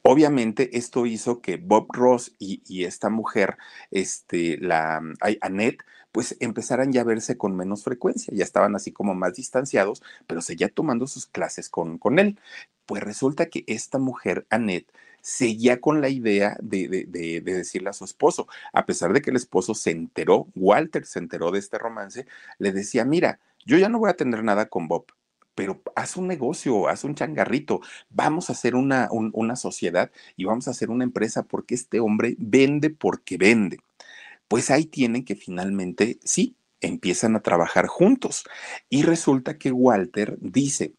[0.01, 3.57] Obviamente esto hizo que Bob Ross y, esta mujer,
[3.91, 5.01] este, la
[5.41, 10.01] Annette, pues empezaran ya a verse con menos frecuencia, ya estaban así como más distanciados,
[10.27, 12.39] pero seguía tomando sus clases con, con él.
[12.85, 14.89] Pues resulta que esta mujer, Annette,
[15.21, 19.31] seguía con la idea de, de, de, decirle a su esposo, a pesar de que
[19.31, 22.25] el esposo se enteró, Walter se enteró de este romance,
[22.59, 25.07] le decía, mira, yo ya no voy a tener nada con Bob,
[25.55, 30.67] pero haz un negocio, haz un changarrito, vamos a hacer una, una sociedad y vamos
[30.67, 33.79] a hacer una empresa porque este hombre vende porque vende.
[34.47, 38.45] Pues ahí tienen que finalmente, sí, empiezan a trabajar juntos.
[38.89, 40.93] Y resulta que Walter dice,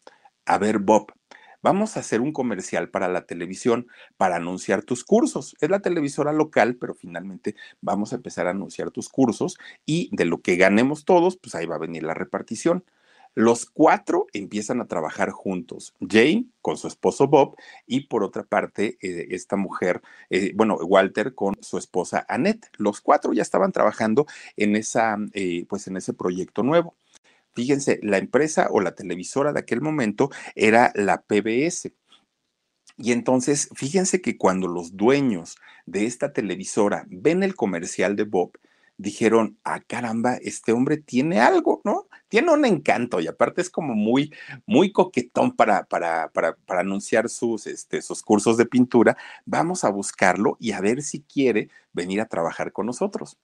[0.45, 1.13] a ver, Bob,
[1.61, 5.55] vamos a hacer un comercial para la televisión para anunciar tus cursos.
[5.59, 10.25] Es la televisora local, pero finalmente vamos a empezar a anunciar tus cursos y de
[10.25, 12.83] lo que ganemos todos, pues ahí va a venir la repartición.
[13.37, 15.93] Los cuatro empiezan a trabajar juntos.
[16.01, 21.35] Jane con su esposo Bob y por otra parte eh, esta mujer, eh, bueno, Walter
[21.35, 22.71] con su esposa Annette.
[22.77, 26.95] Los cuatro ya estaban trabajando en, esa, eh, pues en ese proyecto nuevo.
[27.53, 31.93] Fíjense, la empresa o la televisora de aquel momento era la PBS.
[32.97, 38.57] Y entonces, fíjense que cuando los dueños de esta televisora ven el comercial de Bob,
[38.97, 42.06] dijeron, ah, caramba, este hombre tiene algo, ¿no?
[42.29, 44.33] Tiene un encanto y aparte es como muy,
[44.65, 49.17] muy coquetón para, para, para, para anunciar sus, este, sus cursos de pintura.
[49.45, 53.37] Vamos a buscarlo y a ver si quiere venir a trabajar con nosotros.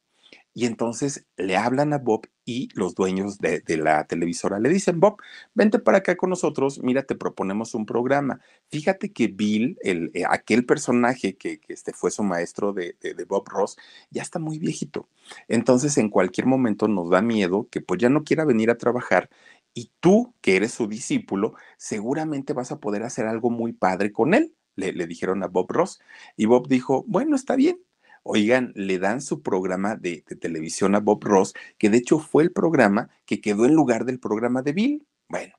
[0.54, 5.18] Y entonces le hablan a Bob y los dueños de, la televisora le dicen, Bob,
[5.56, 8.40] vente para acá con nosotros, mira, te proponemos un programa.
[8.70, 12.96] Fíjate que Bill, el, eh, aquel personaje que, este fue su maestro de,
[13.28, 13.78] Bob Ross,
[14.12, 15.10] ya está muy viejito.
[15.48, 19.30] Entonces en cualquier momento nos da miedo que pues ya no quiera venir a trabajar
[19.74, 24.34] y tú, que eres su discípulo, seguramente vas a poder hacer algo muy padre con
[24.36, 24.54] él.
[24.76, 26.00] Le dijeron a Bob Ross.
[26.36, 27.80] Y Bob dijo, bueno, está bien,
[28.24, 32.52] oigan, le dan su programa de, televisión a Bob Ross, que de hecho fue el
[32.52, 35.08] programa que quedó en lugar del programa de Bill.
[35.30, 35.54] Bueno,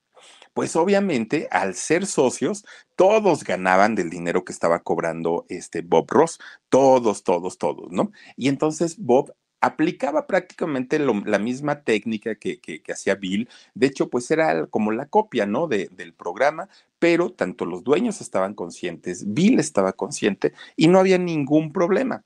[0.53, 6.39] pues obviamente al ser socios, todos ganaban del dinero que estaba cobrando este Bob Ross,
[6.69, 8.11] todos, todos, todos, ¿no?
[8.35, 9.33] Y entonces Bob
[9.65, 12.59] aplicaba prácticamente la misma técnica que,
[12.91, 13.49] hacía Bill.
[13.73, 15.67] De hecho, pues era como la copia, ¿no?
[15.67, 21.73] del programa, pero tanto los dueños estaban conscientes, Bill estaba consciente y no había ningún
[21.73, 22.23] problema.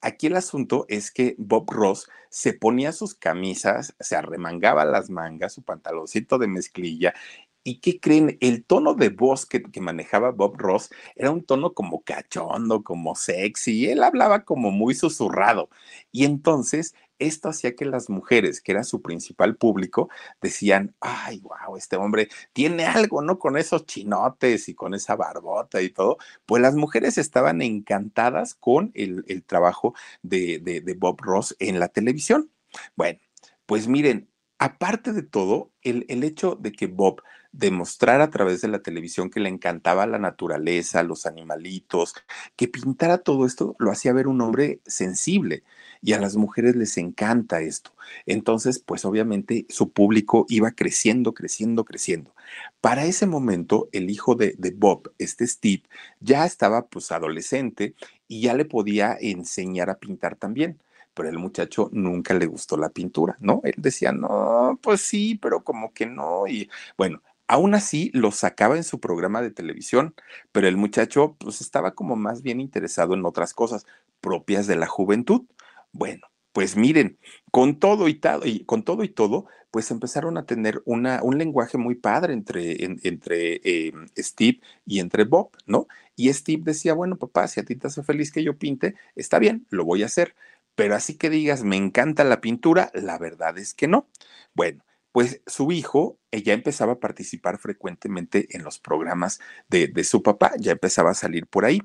[0.00, 5.52] Aquí el asunto es que Bob Ross se ponía sus camisas, se arremangaba las mangas,
[5.54, 7.14] su pantaloncito de mezclilla.
[7.62, 8.38] ¿Y qué creen?
[8.40, 13.88] El tono de voz que, manejaba Bob Ross era un tono como cachondo, como sexy.
[13.90, 15.68] Él hablaba como muy susurrado.
[16.10, 20.08] Y entonces esto hacía que las mujeres, que era su principal público,
[20.42, 23.38] decían, ay, wow, este hombre tiene algo, ¿no?
[23.38, 26.18] Con esos chinotes y con esa barbota y todo.
[26.46, 32.50] Pues las mujeres estaban encantadas con el, trabajo de, de Bob Ross en la televisión.
[32.96, 33.18] Bueno,
[33.66, 34.28] pues miren,
[34.58, 37.22] aparte de todo, el, el, hecho de que Bob
[37.52, 42.14] demostrara a través de la televisión que le encantaba la naturaleza, los animalitos,
[42.56, 45.64] que pintara todo esto, lo hacía ver un hombre sensible
[46.02, 47.92] y a las mujeres les encanta esto.
[48.26, 52.34] Entonces, pues obviamente su público iba creciendo, creciendo, creciendo.
[52.80, 55.82] Para ese momento, el hijo de, de Bob, este Steve,
[56.20, 57.94] ya estaba pues adolescente
[58.28, 60.80] y ya le podía enseñar a pintar también
[61.12, 63.60] pero el muchacho nunca le gustó la pintura, ¿no?
[63.64, 66.46] Él decía, no, pues sí, pero como que no.
[66.46, 70.14] Y bueno, Aún así, lo sacaba en su programa de televisión,
[70.52, 73.86] pero el muchacho pues estaba como más bien interesado en otras cosas
[74.20, 75.42] propias de la juventud.
[75.90, 77.18] Bueno, pues miren,
[77.50, 81.38] con todo y, todo, y con todo y todo, pues empezaron a tener una, un
[81.38, 85.88] lenguaje muy padre entre, entre em, Steve y entre Bob, ¿no?
[86.14, 89.40] Y Steve decía, bueno, papá, si a ti te hace feliz que yo pinte, está
[89.40, 90.36] bien, lo voy a hacer.
[90.76, 94.06] Pero así que digas, me encanta la pintura, la verdad es que no.
[94.54, 100.52] Bueno, pues su hijo ya empezaba a participar frecuentemente en los programas de, su papá,
[100.58, 101.82] ya empezaba a salir por ahí.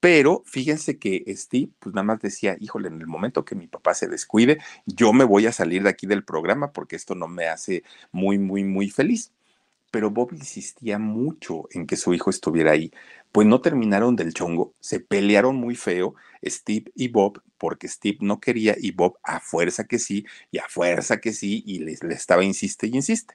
[0.00, 3.94] Pero fíjense que Steve, pues nada más decía, híjole, en el momento que mi papá
[3.94, 7.48] se descuide, yo me voy a salir de aquí del programa porque esto no me
[7.48, 9.32] hace muy, muy, muy feliz.
[9.90, 12.90] Pero Bob insistía mucho en que su hijo estuviera ahí
[13.32, 18.40] pues no terminaron del chongo, se pelearon muy feo Steve y Bob, porque Steve no
[18.40, 22.14] quería y Bob a fuerza que sí, y a fuerza que sí, y le, le
[22.14, 23.34] estaba insiste y insiste.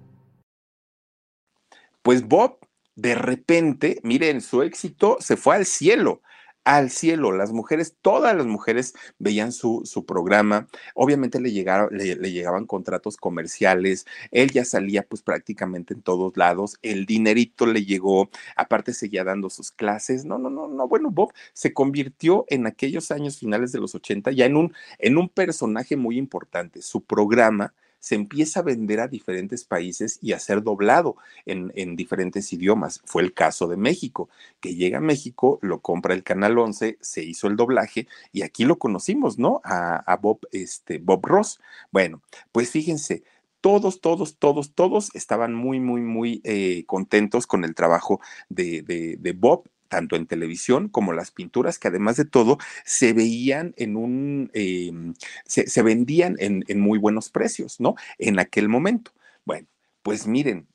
[2.01, 2.59] Pues Bob,
[2.95, 6.21] de repente, miren, su éxito se fue al cielo
[6.63, 7.31] al cielo.
[7.31, 10.67] Las mujeres, todas las mujeres veían su, su programa.
[10.95, 14.05] Obviamente le, llegaron, le, llegaban contratos comerciales.
[14.31, 16.77] Él ya salía pues prácticamente en todos lados.
[16.81, 18.29] El dinerito le llegó.
[18.55, 20.25] Aparte seguía dando sus clases.
[20.25, 20.87] No, no, no, no.
[20.87, 25.17] Bueno, Bob se convirtió en aquellos años finales de los 80 ya en un, en
[25.17, 26.81] un personaje muy importante.
[26.81, 32.51] Su programa se empieza a vender a diferentes países y a ser doblado en, diferentes
[32.51, 33.01] idiomas.
[33.05, 34.27] Fue el caso de México,
[34.59, 38.65] que llega a México, lo compra el Canal 11, se hizo el doblaje y aquí
[38.65, 39.61] lo conocimos, ¿no?
[39.63, 41.61] A, Bob, este, Bob Ross.
[41.91, 43.23] Bueno, pues fíjense,
[43.61, 49.15] todos, todos, todos, todos estaban muy, muy, muy eh, contentos con el trabajo de, de,
[49.19, 53.97] de, Bob tanto en televisión como las pinturas, que además de todo se veían en
[53.97, 55.13] un, em,
[55.45, 57.95] se, vendían en, muy buenos precios, ¿no?
[58.17, 59.11] En aquel momento.
[59.43, 59.67] Bueno,
[60.01, 60.69] pues miren,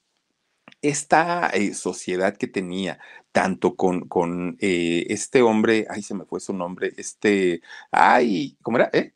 [0.82, 2.98] esta eh, sociedad que tenía
[3.32, 8.78] tanto con, con eh, este hombre, ay, se me fue su nombre, este, ay, ¿cómo
[8.78, 8.90] era?
[8.92, 9.14] ¿Eh?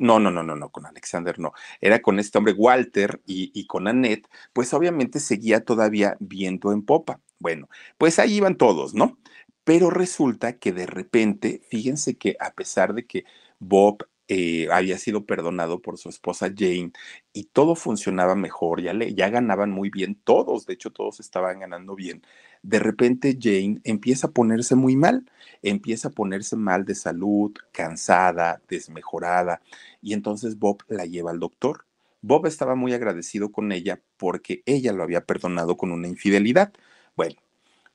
[0.00, 1.52] no, no, no, no, no, con Alexander no.
[1.80, 6.82] Era con este hombre Walter y, y con Annette, pues obviamente seguía todavía viento en
[6.84, 7.20] popa.
[7.40, 7.68] Bueno,
[7.98, 9.18] pues ahí iban todos, ¿no?
[9.64, 13.24] Pero resulta que de repente, fíjense que a pesar de que
[13.58, 16.92] Bob eh, había sido perdonado por su esposa Jane
[17.32, 21.60] y todo funcionaba mejor, ya, le, ya ganaban muy bien todos, de hecho todos estaban
[21.60, 22.22] ganando bien.
[22.62, 25.24] De repente Jane empieza a ponerse muy mal,
[25.62, 29.62] empieza a ponerse mal de salud, cansada, desmejorada,
[30.02, 31.86] y entonces Bob la lleva al doctor.
[32.22, 36.72] Bob estaba muy agradecido con ella porque ella lo había perdonado con una infidelidad.
[37.20, 37.36] Bueno,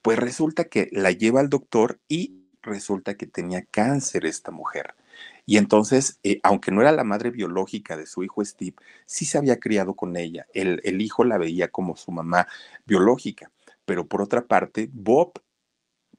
[0.04, 4.94] pues resulta que la lleva al doctor y resulta que tenía cáncer esta mujer.
[5.48, 8.76] Y entonces, eh, aunque no era la madre biológica de su hijo Steve,
[9.08, 10.46] sí se había criado con ella.
[10.54, 12.48] El, el hijo la veía como su mamá
[12.86, 13.50] biológica.
[13.86, 15.42] Pero por otra parte, Bob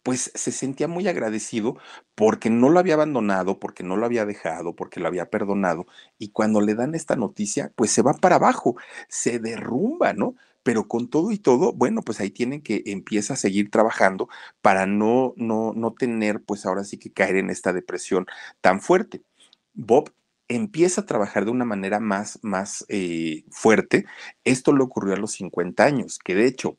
[0.03, 1.77] pues se sentía muy agradecido
[2.17, 5.87] porque no lo había abandonado, porque no lo había dejado, porque lo había perdonado.
[6.19, 8.77] Y cuando le dan esta noticia, pues se va para abajo,
[9.09, 10.35] se derrumba, ¿no?
[10.67, 14.29] Pero con todo y todo, bueno, pues ahí tienen que empieza a seguir trabajando
[14.63, 18.27] para no, no, no tener, pues ahora sí que caer en esta depresión
[18.61, 19.23] tan fuerte.
[19.75, 20.13] Bob
[20.49, 24.07] empieza a trabajar de una manera más, más eh, fuerte.
[24.43, 26.77] Esto le ocurrió a los 50 años, que de hecho,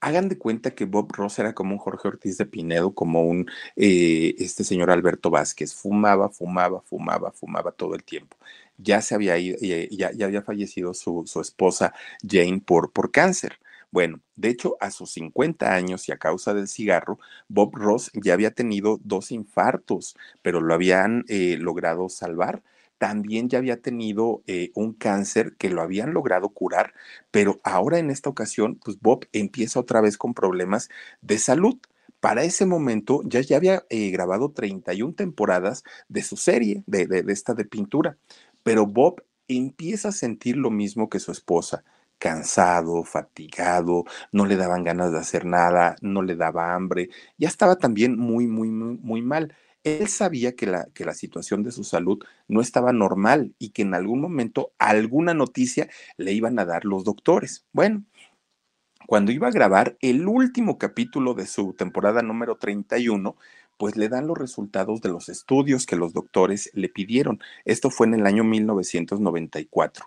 [0.00, 3.48] hagan de cuenta que Bob Ross era como un Jorge Ortiz de Pinedo, como un
[3.76, 8.36] eh, este señor Alberto Vázquez, fumaba, fumaba, fumaba, fumaba todo el tiempo.
[8.82, 11.94] Ya se había ido, ya, ya había fallecido su, su esposa
[12.26, 13.58] Jane por, por cáncer.
[13.92, 17.18] Bueno, de hecho, a sus 50 años y a causa del cigarro,
[17.48, 22.62] Bob Ross ya había tenido dos infartos, pero lo habían eh, logrado salvar
[22.98, 26.92] también ya había tenido eh, un cáncer que lo habían logrado curar,
[27.30, 30.90] pero ahora en esta ocasión, pues Bob empieza otra vez con problemas
[31.22, 31.78] de salud.
[32.20, 37.22] Para ese momento ya, ya había eh, grabado 31 temporadas de su serie, de, de,
[37.22, 38.18] de esta de pintura,
[38.62, 41.84] pero Bob empieza a sentir lo mismo que su esposa,
[42.18, 47.08] cansado, fatigado, no le daban ganas de hacer nada, no le daba hambre,
[47.38, 49.54] ya estaba también muy, muy, muy, muy mal.
[49.82, 53.82] Él sabía que la, que la situación de su salud no estaba normal y que
[53.82, 55.88] en algún momento alguna noticia
[56.18, 57.64] le iban a dar los doctores.
[57.72, 58.04] Bueno,
[59.06, 63.36] cuando iba a grabar el último capítulo de su temporada número 31,
[63.80, 67.40] pues le dan los resultados de los estudios que los doctores le pidieron.
[67.64, 70.04] Esto fue en el año 1994.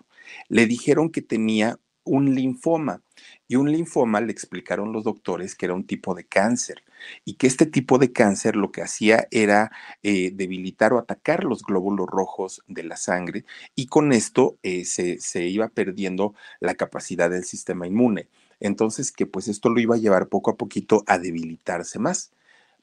[0.48, 3.02] Le dijeron que tenía un linfoma.
[3.48, 6.84] Y un linfoma le explicaron los doctores que era un tipo de cáncer
[7.24, 9.72] y que este tipo de cáncer lo que hacía era
[10.04, 13.44] eh, debilitar o atacar los glóbulos rojos de la sangre
[13.74, 18.28] y con esto eh, se, se iba perdiendo la capacidad del sistema inmune.
[18.60, 22.30] Entonces que pues esto lo iba a llevar poco a poquito a debilitarse más.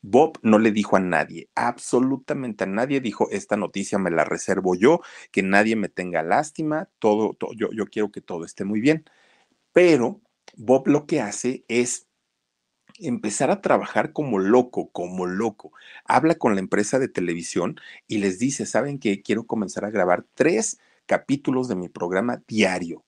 [0.01, 4.75] Bob no le dijo a nadie, absolutamente a nadie, dijo, esta noticia me la reservo
[4.75, 9.05] yo, que nadie me tenga lástima, todo, yo, yo quiero que todo esté muy bien.
[9.73, 10.21] Pero
[10.57, 12.07] Bob lo que hace es
[12.99, 15.71] empezar a trabajar como loco, como loco.
[16.05, 17.77] Habla con la empresa de televisión
[18.07, 19.21] y les dice, ¿saben qué?
[19.21, 23.03] Quiero comenzar a grabar tres capítulos de mi programa diario.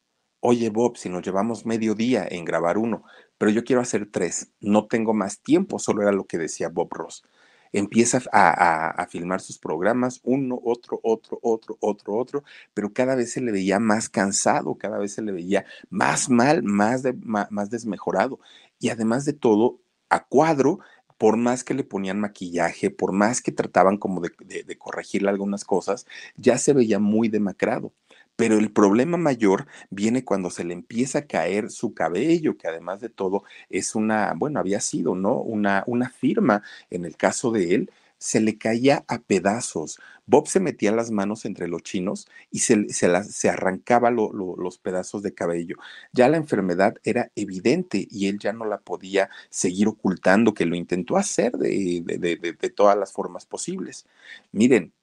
[0.46, 3.06] Oye, Bob, si nos llevamos medio día en grabar uno,
[3.38, 6.91] pero yo quiero hacer tres, no tengo más tiempo, solo era lo que decía Bob
[6.91, 7.24] Ross.
[7.72, 13.32] Empieza a, a, filmar sus programas, uno, otro, otro, otro, otro, otro, pero cada vez
[13.32, 17.50] se le veía más cansado, cada vez se le veía más mal, más, de, más,
[17.50, 18.38] más desmejorado.
[18.80, 19.80] Y además de todo,
[20.10, 20.80] a cuadro,
[21.18, 25.30] por más que le ponían maquillaje, por más que trataban como de, de, de corregirle
[25.30, 27.94] algunas cosas, ya se veía muy demacrado.
[28.36, 33.00] Pero el problema mayor viene cuando se le empieza a caer su cabello, que además
[33.00, 35.38] de todo es una, bueno, había sido, ¿no?
[35.40, 40.00] Una, una firma en el caso de él, se le caía a pedazos.
[40.26, 44.56] Bob se metía las manos entre los chinos y se, se, se arrancaba lo, lo,
[44.56, 45.76] los pedazos de cabello.
[46.14, 50.76] Ya la enfermedad era evidente y él ya no la podía seguir ocultando, que lo
[50.78, 54.06] intentó hacer de, de, de, de todas las formas posibles.
[54.54, 54.94] Miren,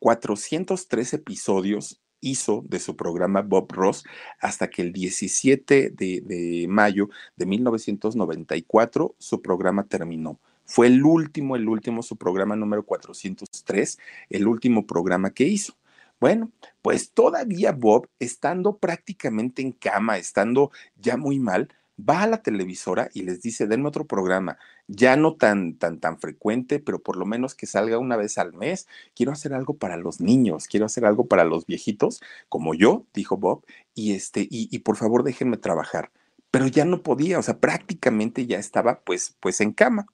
[0.00, 4.04] 403 episodios hizo de su programa Bob Ross
[4.40, 10.40] hasta que el 17 de, de mayo de 1994 su programa terminó.
[10.66, 13.98] Fue el último, el último, su programa número 403,
[14.30, 15.76] el último programa que hizo.
[16.20, 16.50] Bueno,
[16.80, 21.68] pues todavía Bob, estando prácticamente en cama, estando ya muy mal,
[21.98, 26.18] va a la televisora y les dice, denme otro programa, ya no tan, tan, tan
[26.18, 28.88] frecuente, pero por lo menos que salga una vez al mes.
[29.14, 33.36] Quiero hacer algo para los niños, quiero hacer algo para los viejitos, como yo, dijo
[33.36, 33.64] Bob,
[33.94, 36.10] y este, y, y por favor déjenme trabajar.
[36.50, 40.06] Pero ya no podía, o sea, prácticamente ya estaba pues, pues en cama.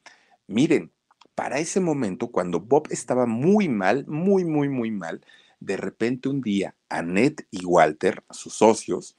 [0.46, 0.92] Miren,
[1.34, 5.22] para ese momento, cuando Bob estaba muy mal, muy, muy, muy mal,
[5.60, 9.16] de repente un día, Annette y Walter, sus socios,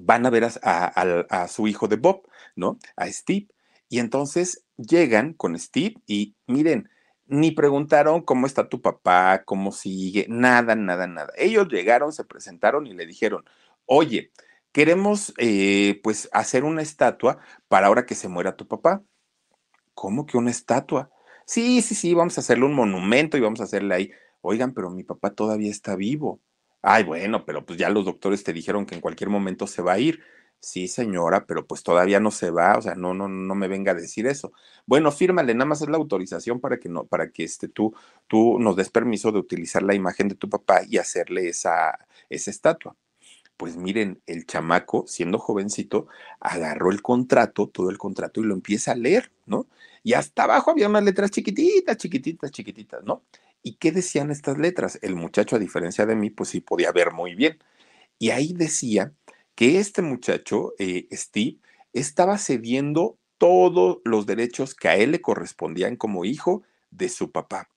[0.00, 2.22] van a ver a, su hijo de Bob,
[2.56, 2.78] ¿no?
[2.96, 3.48] A Steve.
[3.88, 6.88] Y entonces llegan con Steve y miren,
[7.26, 11.32] ni preguntaron cómo está tu papá, cómo sigue, nada, nada, nada.
[11.36, 13.44] Ellos llegaron, se presentaron y le dijeron,
[13.86, 14.32] oye,
[14.72, 17.38] queremos eh, pues hacer una estatua
[17.68, 19.02] para ahora que se muera tu papá.
[19.94, 21.10] ¿Cómo que una estatua?
[21.46, 24.10] Sí, sí, sí, vamos a hacerle un monumento y vamos a hacerle ahí.
[24.42, 26.40] Oigan, pero mi papá todavía está vivo.
[26.82, 29.94] Ay, bueno, pero pues ya los doctores te dijeron que en cualquier momento se va
[29.94, 30.20] a ir.
[30.60, 33.92] Sí, señora, pero pues todavía no se va, o sea, no, no, no me venga
[33.92, 34.52] a decir eso.
[34.86, 37.94] Bueno, fírmale, nada más es la autorización para que no, para que este, tú,
[38.26, 41.96] tú nos des permiso de utilizar la imagen de tu papá y hacerle esa,
[42.28, 42.96] esa estatua.
[43.56, 46.06] Pues miren, el chamaco, siendo jovencito,
[46.40, 49.66] agarró el contrato, todo el contrato, y lo empieza a leer, ¿no?
[50.04, 53.24] Y hasta abajo había unas letras chiquititas, chiquititas, chiquititas, ¿no?
[53.68, 54.98] ¿Y qué decían estas letras?
[55.02, 57.58] El muchacho, a diferencia de mí, pues sí podía ver muy bien.
[58.18, 59.12] Y ahí decía
[59.54, 61.58] que este muchacho, eh, Steve,
[61.92, 67.68] estaba cediendo todos los derechos que a él le correspondían como hijo de su papá,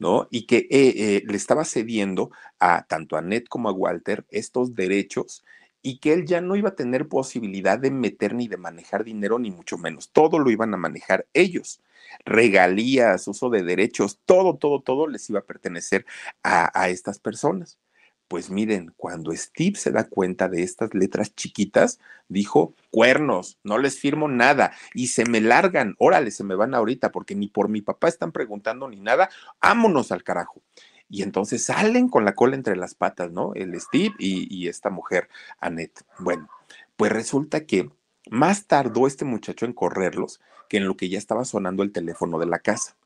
[0.00, 0.26] ¿no?
[0.32, 4.74] Y que eh, eh, le estaba cediendo a tanto a Ned como a Walter estos
[4.74, 5.44] derechos
[5.86, 9.38] y que él ya no iba a tener posibilidad de meter ni de manejar dinero,
[9.38, 10.10] ni mucho menos.
[10.10, 11.80] Todo lo iban a manejar ellos.
[12.24, 16.04] Regalías, uso de derechos, todo, todo, todo les iba a pertenecer
[16.42, 17.78] a estas personas.
[18.26, 24.00] Pues miren, cuando Steve se da cuenta de estas letras chiquitas, dijo, cuernos, no les
[24.00, 27.82] firmo nada y se me largan, órale, se me van ahorita porque ni por mi
[27.82, 29.30] papá están preguntando ni nada,
[29.60, 30.60] ámonos al carajo.
[31.08, 33.54] Y entonces salen con la cola entre las patas, ¿no?
[33.54, 35.28] El Steve y, esta mujer,
[35.60, 36.02] Annette.
[36.18, 36.48] Bueno,
[36.96, 37.90] pues resulta que
[38.30, 42.38] más tardó este muchacho en correrlos que en lo que ya estaba sonando el teléfono
[42.38, 42.96] de la casa.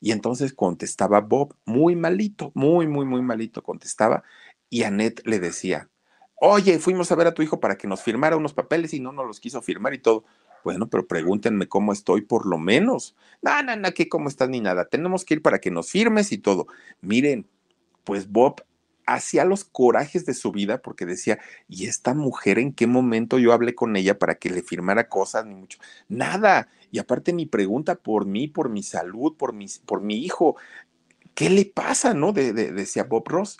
[0.00, 4.24] Y entonces contestaba Bob, muy malito, muy, muy, muy malito contestaba,
[4.70, 5.90] y Annette le decía,
[6.36, 9.12] oye, fuimos a ver a tu hijo para que nos firmara unos papeles y no
[9.12, 10.24] nos los quiso firmar y todo.
[10.64, 13.16] Bueno, pero pregúntenme cómo estoy por lo menos.
[13.42, 14.86] No, no, no, que cómo estás ni nada.
[14.86, 16.66] Tenemos que ir para que nos firmes y todo.
[17.00, 17.46] Miren,
[18.04, 18.62] pues Bob
[19.06, 21.38] hacía los corajes de su vida porque decía,
[21.68, 25.46] ¿y esta mujer en qué momento yo hablé con ella para que le firmara cosas?
[25.46, 25.78] Ni mucho.
[26.08, 26.68] Nada.
[26.90, 30.56] Y aparte ni pregunta por mí, por mi salud, por mi, por mi hijo.
[31.34, 32.32] ¿Qué le pasa, no?
[32.32, 33.58] decía Bob Ross.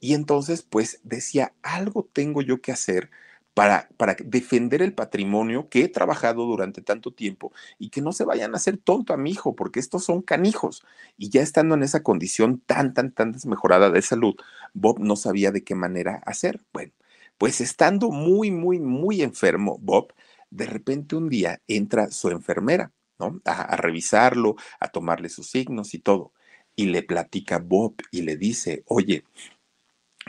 [0.00, 3.10] Y entonces, pues decía, algo tengo yo que hacer
[3.58, 8.24] para, para, defender el patrimonio que he trabajado durante tanto tiempo y que no se
[8.24, 10.84] vayan a hacer tonto a mi hijo, porque estos son canijos.
[11.16, 14.36] Y ya estando en esa condición tan, tan, tan desmejorada de salud,
[14.74, 16.60] Bob no sabía de qué manera hacer.
[16.72, 16.92] Bueno,
[17.36, 20.14] pues estando muy, muy, muy enfermo, Bob,
[20.50, 23.40] de repente un día entra su enfermera, ¿no?
[23.44, 26.32] A, a revisarlo, a tomarle sus signos y todo.
[26.76, 29.24] Y le platica Bob y le dice, oye,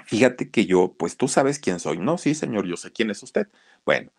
[0.05, 1.97] Fíjate que yo, pues tú sabes quién soy.
[1.99, 3.47] No, sí, señor, yo sé quién es usted.
[3.85, 4.11] Bueno,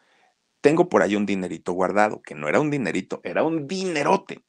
[0.60, 4.44] tengo por ahí un dinerito guardado, que no era un dinerito, era un dinerote.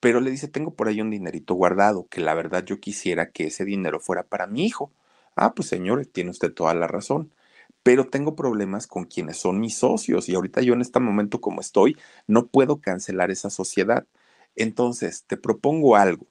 [0.00, 3.46] Pero le dice, tengo por ahí un dinerito guardado, que la verdad yo quisiera que
[3.48, 4.92] ese dinero fuera para mi hijo.
[5.36, 7.32] Ah, pues señor, tiene usted toda la razón.
[7.82, 11.60] Pero tengo problemas con quienes son mis socios y ahorita yo en este momento como
[11.62, 11.96] estoy,
[12.28, 14.06] no puedo cancelar esa sociedad.
[14.56, 16.26] Entonces, te propongo algo.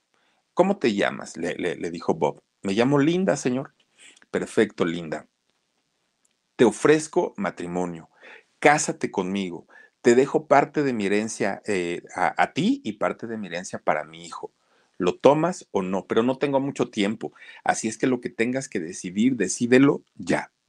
[0.54, 1.38] ¿Cómo te llamas?
[1.38, 2.41] Le, le dijo Bob.
[2.64, 3.74] Me llamo Linda, señor.
[4.32, 5.28] Perfecto, linda.
[6.56, 8.10] Te ofrezco matrimonio.
[8.60, 9.68] Cásate conmigo.
[10.02, 13.80] Te dejo parte de mi herencia eh, a, a ti y parte de mi herencia
[13.80, 14.52] para mi hijo.
[14.98, 16.06] ¿Lo tomas o no?
[16.08, 17.34] Pero no tengo mucho tiempo.
[17.64, 20.52] Así es que lo que tengas que decidir, decídelo ya.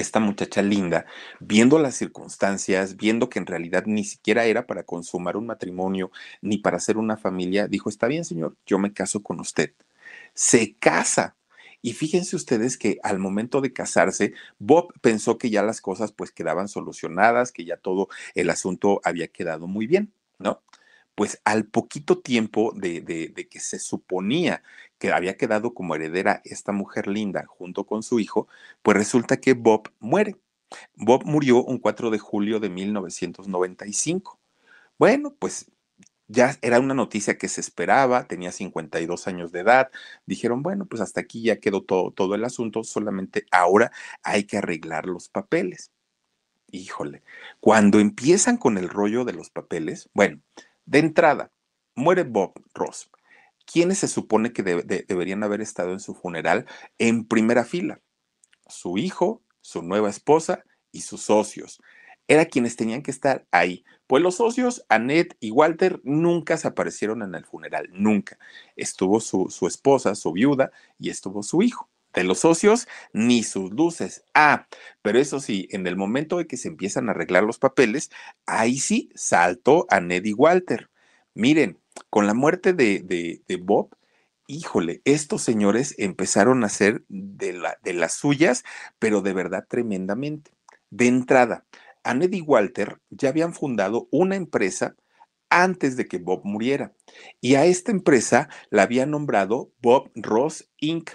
[0.00, 1.06] esta muchacha linda,
[1.40, 6.58] viendo las circunstancias, viendo que en realidad ni siquiera era para consumar un matrimonio ni
[6.58, 9.72] para hacer una familia, dijo, está bien, señor, yo me caso con usted.
[10.34, 11.36] Se casa.
[11.82, 16.30] Y fíjense ustedes que al momento de casarse, Bob pensó que ya las cosas pues
[16.30, 20.60] quedaban solucionadas, que ya todo el asunto había quedado muy bien, ¿no?
[21.20, 24.62] Pues al poquito tiempo de, de que se suponía
[24.98, 28.48] que había quedado como heredera esta mujer linda junto con su hijo,
[28.80, 30.36] pues resulta que Bob muere.
[30.94, 34.40] Bob murió un 4 de julio de 1995.
[34.98, 35.70] Bueno, pues
[36.26, 39.90] ya era una noticia que se esperaba, tenía 52 años de edad,
[40.24, 43.92] dijeron, bueno, pues hasta aquí ya quedó todo, todo el asunto, solamente ahora
[44.22, 45.92] hay que arreglar los papeles.
[46.72, 47.22] Híjole,
[47.60, 50.40] cuando empiezan con el rollo de los papeles, bueno,
[50.90, 51.52] de entrada,
[51.94, 53.08] muere Bob Ross.
[53.64, 56.66] ¿Quiénes se supone que deberían haber estado en su funeral
[56.98, 58.00] en primera fila?
[58.66, 61.80] Su hijo, su nueva esposa y sus socios.
[62.26, 63.84] Era quienes tenían que estar ahí.
[64.08, 68.36] Pues los socios, Annette y Walter, nunca se aparecieron en el funeral, nunca.
[68.74, 71.88] Estuvo su, su esposa, su viuda, y estuvo su hijo.
[72.12, 74.24] De los socios, ni sus luces.
[74.34, 74.66] Ah,
[75.02, 78.10] pero eso sí, en el momento de que se empiezan a arreglar los papeles,
[78.46, 80.90] ahí sí saltó Annette y Walter.
[81.34, 81.78] Miren,
[82.10, 83.96] con la muerte de, Bob,
[84.46, 88.64] híjole, estos señores empezaron a hacer de, la, de las suyas,
[88.98, 90.50] pero de verdad tremendamente.
[90.90, 91.66] De entrada,
[92.02, 94.96] Annette y Walter ya habían fundado una empresa
[95.50, 96.94] antes de que Bob muriera.
[97.40, 101.10] Y a esta empresa la habían nombrado Bob Ross Inc.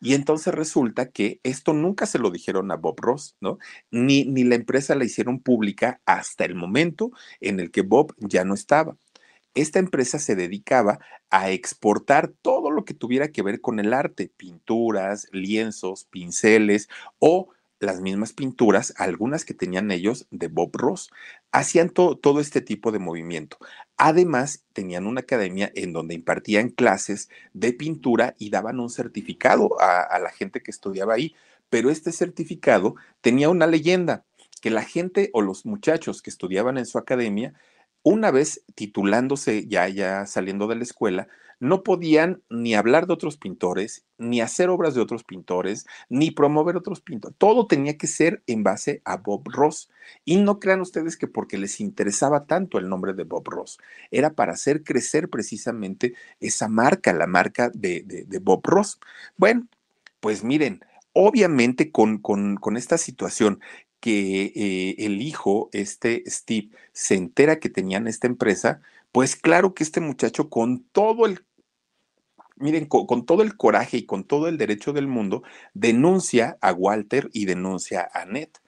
[0.00, 3.58] Y entonces resulta que esto nunca se lo dijeron a Bob Ross, ¿no?
[3.90, 8.44] Ni, ni la empresa la hicieron pública hasta el momento en el que Bob ya
[8.44, 8.96] no estaba.
[9.54, 14.30] Esta empresa se dedicaba a exportar todo lo que tuviera que ver con el arte,
[14.36, 16.88] pinturas, lienzos, pinceles
[17.18, 17.48] o
[17.80, 21.10] las mismas pinturas, algunas que tenían ellos de Bob Ross.
[21.52, 23.58] Hacían todo este tipo de movimiento.
[23.96, 30.02] Además, tenían una academia en donde impartían clases de pintura y daban un certificado a,
[30.02, 31.34] a la gente que estudiaba ahí.
[31.70, 34.24] Pero este certificado tenía una leyenda,
[34.60, 37.54] que la gente o los muchachos que estudiaban en su academia,
[38.02, 41.28] una vez titulándose ya, ya saliendo de la escuela,
[41.60, 46.76] no podían ni hablar de otros pintores, ni hacer obras de otros pintores, ni promover
[46.76, 47.36] otros pintores.
[47.38, 49.90] Todo tenía que ser en base a Bob Ross.
[50.24, 53.78] Y no crean ustedes que porque les interesaba tanto el nombre de Bob Ross,
[54.10, 58.98] era para hacer crecer precisamente esa marca, la marca de, Bob Ross.
[59.36, 59.66] Bueno,
[60.20, 60.80] pues miren,
[61.12, 63.60] obviamente con, con, esta situación
[64.00, 68.80] que eh, el hijo, este Steve, se entera que tenían esta empresa,
[69.12, 71.44] pues claro que este muchacho con todo el
[72.60, 75.42] miren, con, todo el coraje y con todo el derecho del mundo,
[75.74, 78.60] denuncia a Walter y denuncia a Annette.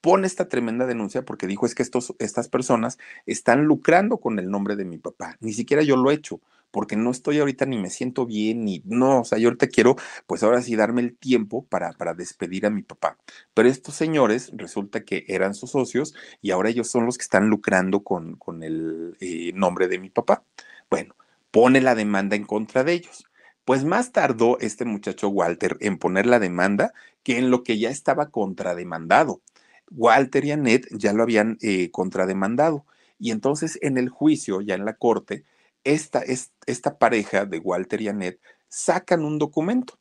[0.00, 4.50] Pone esta tremenda denuncia porque dijo es que estos, estas personas están lucrando con el
[4.50, 5.36] nombre de mi papá.
[5.40, 6.40] Ni siquiera yo lo he hecho
[6.70, 9.96] porque no estoy ahorita ni me siento bien, ni no, o sea, yo ahorita quiero,
[10.26, 13.16] pues ahora sí, darme el tiempo para, para despedir a mi papá.
[13.54, 17.48] Pero estos señores resulta que eran sus socios y ahora ellos son los que están
[17.48, 20.44] lucrando con, con el eh, nombre de mi papá.
[20.90, 21.16] Bueno,
[21.50, 23.24] pone la demanda en contra de ellos.
[23.66, 26.94] Pues más tardó este muchacho Walter en poner la demanda
[27.24, 29.42] que en lo que ya estaba contrademandado.
[29.90, 32.86] Walter y Annette ya lo habían eh, contrademandado.
[33.18, 35.42] Y entonces en el juicio, ya en la corte,
[35.82, 36.22] esta,
[36.66, 39.98] esta pareja de Walter y Annette sacan un documento.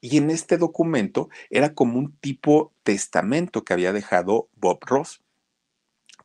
[0.00, 5.20] Y en este documento era como un tipo testamento que había dejado Bob Ross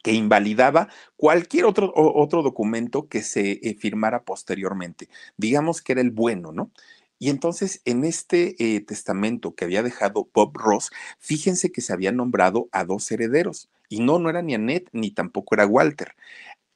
[0.05, 5.09] que invalidaba cualquier otro, otro documento que se eh, firmara posteriormente.
[5.35, 6.69] Digamos que era el bueno, ¿no?
[7.17, 12.11] Y entonces en este eh, testamento que había dejado Bob Ross, fíjense que se había
[12.11, 13.67] nombrado a dos herederos.
[13.89, 16.13] Y no, no era ni Annette ni tampoco era Walter.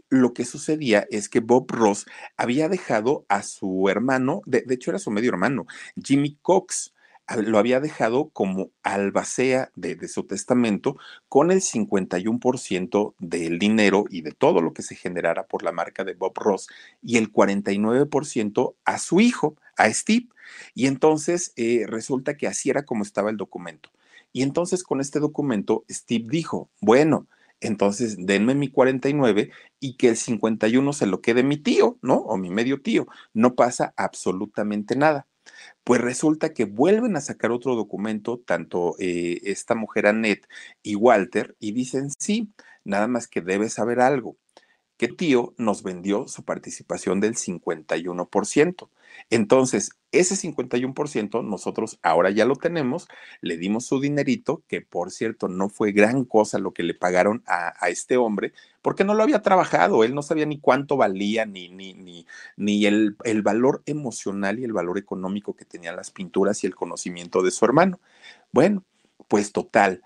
[0.10, 4.98] Lo que sucedía es que Bob Ross había dejado a su hermano, de hecho era
[4.98, 5.68] su medio hermano,
[6.04, 6.96] Jimmy Cox,
[7.38, 14.32] lo había dejado como albacea de, su testamento con el 51% del dinero y de
[14.32, 16.68] todo lo que se generara por la marca de Bob Ross
[17.02, 20.28] y el 49% a su hijo, a Steve.
[20.74, 23.92] Y entonces eh, resulta que así era como estaba el documento.
[24.32, 27.28] Y entonces con este documento Steve dijo, bueno,
[27.62, 32.16] entonces denme mi 49 y que el 51 se lo quede mi tío, ¿no?
[32.16, 33.08] O mi medio tío.
[33.34, 35.28] No pasa absolutamente nada.
[35.84, 40.48] Pues resulta que vuelven a sacar otro documento, tanto eh, esta mujer Annette
[40.84, 42.54] y Walter, y dicen, sí,
[42.84, 44.38] nada más que debe saber algo,
[44.98, 48.90] que tío nos vendió su participación del 51%.
[49.30, 53.08] Entonces, ese 51% nosotros ahora ya lo tenemos,
[53.42, 57.44] le dimos su dinerito, que por cierto no fue gran cosa lo que le pagaron
[57.48, 61.70] a, este hombre, porque no lo había trabajado, él no sabía ni cuánto valía, ni,
[61.70, 62.26] ni, ni,
[62.58, 66.76] ni el, el valor emocional y el valor económico que tenían las pinturas y el
[66.76, 68.00] conocimiento de su hermano.
[68.52, 68.84] Bueno,
[69.28, 70.02] pues total,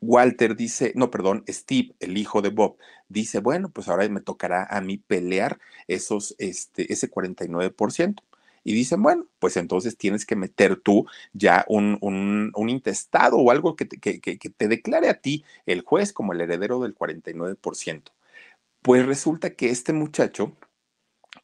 [0.00, 2.76] Walter dice, no, perdón, Steve, el hijo de Bob,
[3.08, 5.58] dice, bueno, pues ahora me tocará a mí pelear
[5.88, 8.22] esos, este, ese 49%
[8.64, 13.76] y dicen, bueno, pues entonces tienes que meter tú ya un, un, intestado o algo
[13.76, 18.12] que te, que, que te declare a ti el juez como el heredero del 49%.
[18.82, 20.56] Pues resulta que este muchacho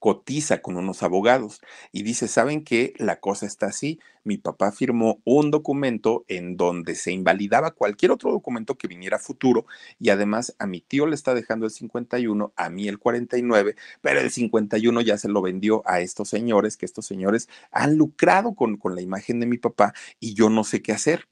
[0.07, 2.94] cotiza con unos abogados y dice, ¿saben qué?
[2.96, 3.98] La cosa está así.
[4.22, 9.66] Mi papá firmó un documento en donde se invalidaba cualquier otro documento que viniera futuro
[9.98, 14.20] y además a mi tío le está dejando el 51, a mí el 49, pero
[14.20, 18.76] el 51 ya se lo vendió a estos señores, que estos señores han lucrado con,
[18.76, 21.26] con la imagen de mi papá y yo no sé qué hacer.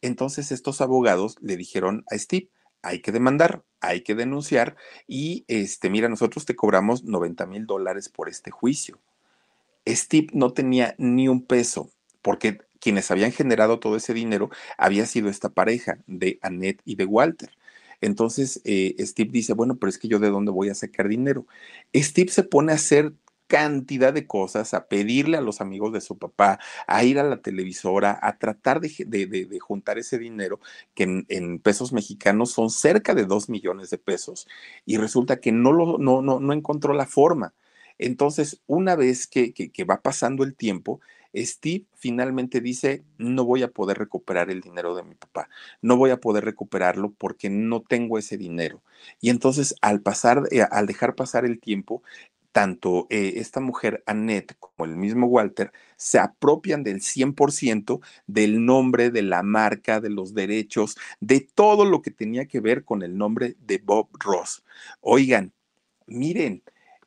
[0.00, 2.48] Entonces estos abogados le dijeron a Steve,
[2.86, 4.76] hay que demandar, hay que denunciar
[5.08, 9.00] y, este, mira, nosotros te cobramos 90 mil dólares por este juicio.
[9.86, 11.90] Steve no tenía ni un peso
[12.22, 17.06] porque quienes habían generado todo ese dinero había sido esta pareja de Annette y de
[17.06, 17.50] Walter.
[18.00, 21.46] Entonces, eh, Steve dice, bueno, pero es que yo de dónde voy a sacar dinero.
[21.94, 23.12] Steve se pone a hacer
[23.46, 27.38] cantidad de cosas, a pedirle a los amigos de su papá, a ir a la
[27.42, 30.60] televisora, a tratar de, juntar ese dinero
[30.94, 34.46] que en, pesos mexicanos son cerca de dos millones de pesos
[34.84, 37.54] y resulta que no, lo, no, no, no encontró la forma.
[37.98, 41.00] Entonces, una vez que, que, va pasando el tiempo,
[41.34, 45.48] Steve finalmente dice, no voy a poder recuperar el dinero de mi papá,
[45.82, 48.82] no voy a poder recuperarlo porque no tengo ese dinero.
[49.20, 52.02] Y entonces al pasar, eh, al dejar pasar el tiempo,
[52.56, 59.10] tanto eh, esta mujer Annette como el mismo Walter se apropian del 100% del nombre,
[59.10, 63.18] de la marca, de los derechos, de todo lo que tenía que ver con el
[63.18, 64.64] nombre de Bob Ross.
[65.02, 65.52] Oigan,
[66.06, 66.62] miren,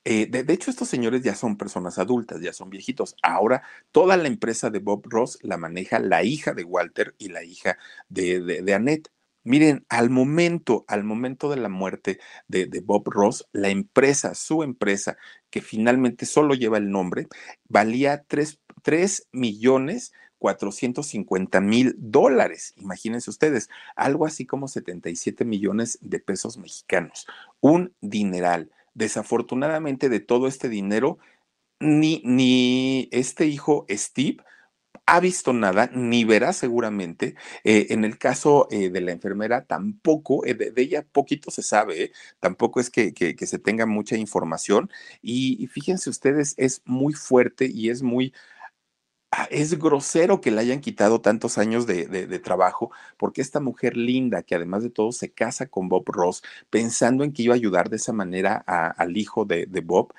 [0.06, 3.16] eh, de, hecho, estos señores ya son personas adultas, ya son viejitos.
[3.24, 7.44] Ahora, toda la empresa de Bob Ross la maneja la hija de Walter y la
[7.44, 9.10] hija de, de Annette.
[9.50, 15.18] Miren, al momento, al momento de la muerte de, Bob Ross, la empresa, su empresa,
[15.50, 17.26] que finalmente solo lleva el nombre,
[17.68, 22.76] valía 3, millones 450 mil dólares.
[22.78, 27.26] Imagínense ustedes, algo así como 77 millones de pesos mexicanos.
[27.60, 28.70] Un dineral.
[28.94, 31.18] Desafortunadamente de todo este dinero,
[31.80, 34.44] ni, ni este hijo Steve
[35.10, 37.36] ha visto nada, ni verá seguramente.
[37.64, 42.12] Eh, en el caso eh, de la enfermera, tampoco, eh, de, ella poquito se sabe,
[42.40, 44.90] tampoco es que, se tenga mucha información.
[45.22, 48.34] Y, fíjense ustedes, es muy fuerte y es muy...
[49.32, 54.42] Ah, es grosero que le hayan quitado tantos años de, trabajo, porque esta mujer linda,
[54.44, 56.42] que además de todo se casa con Bob Ross,
[56.72, 60.14] pensando en que iba a ayudar de esa manera al hijo de, de Bob,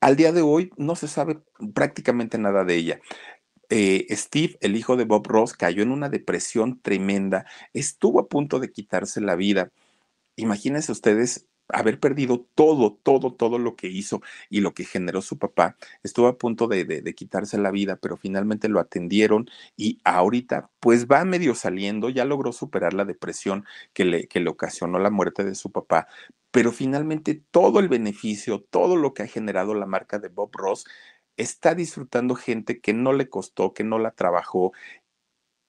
[0.00, 1.38] al día de hoy no se sabe
[1.72, 3.00] prácticamente nada de ella.
[3.70, 8.60] Eh, Steve, el hijo de Bob Ross, cayó en una depresión tremenda, estuvo a punto
[8.60, 9.70] de quitarse la vida.
[10.36, 15.38] Imagínense ustedes haber perdido todo, todo, todo lo que hizo y lo que generó su
[15.38, 15.76] papá.
[16.02, 21.24] Estuvo a punto de, quitarse la vida, pero finalmente lo atendieron y ahorita pues va
[21.24, 25.54] medio saliendo, ya logró superar la depresión que le, que le ocasionó la muerte de
[25.54, 26.06] su papá,
[26.50, 30.84] pero finalmente todo el beneficio, todo lo que ha generado la marca de Bob Ross
[31.36, 34.72] está disfrutando gente que no le costó, que no la trabajó,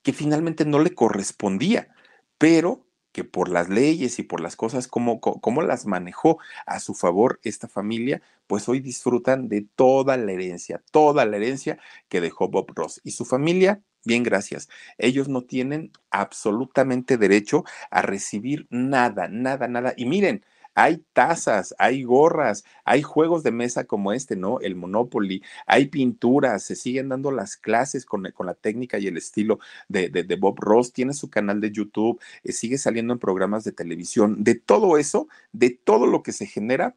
[0.04, 1.90] que finalmente no le correspondía,
[2.38, 6.94] pero que por las leyes y por las cosas como, como las manejó a su
[6.94, 12.50] favor esta familia, pues hoy disfrutan de toda la herencia, toda la herencia que dejó
[12.50, 13.00] Bob Ross.
[13.06, 14.68] Y su familia, bien, gracias.
[14.98, 19.94] Ellos no tienen absolutamente derecho a recibir nada, nada, nada.
[19.96, 20.44] Y miren,
[20.76, 24.60] hay tazas, hay gorras, hay juegos de mesa como este, ¿no?
[24.60, 29.18] El Monopoly, hay pinturas, se siguen dando las clases con, con la técnica y el
[29.18, 33.64] estilo de, de, Bob Ross, tiene su canal de YouTube, eh, sigue saliendo en programas
[33.64, 34.44] de televisión.
[34.44, 36.96] De todo eso, de todo lo que se genera,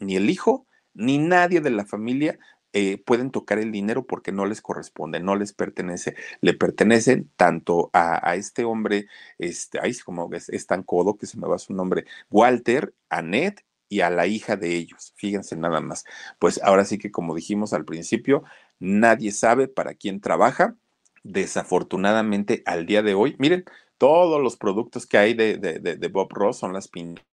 [0.00, 2.38] ni el hijo ni nadie de la familia
[2.72, 7.90] eh, pueden tocar el dinero porque no les corresponde, no les pertenece, le pertenecen tanto
[7.92, 9.06] a, este hombre,
[9.38, 13.64] este, ahí como es, es, tan codo que se me va su nombre, Walter, Annette
[13.88, 15.14] y a la hija de ellos.
[15.16, 16.04] Fíjense nada más.
[16.38, 18.44] Pues ahora sí que como dijimos al principio,
[18.78, 20.76] nadie sabe para quién trabaja.
[21.24, 23.64] Desafortunadamente al día de hoy, miren,
[23.98, 27.26] todos los productos que hay de, de, de Bob Ross son las pinturas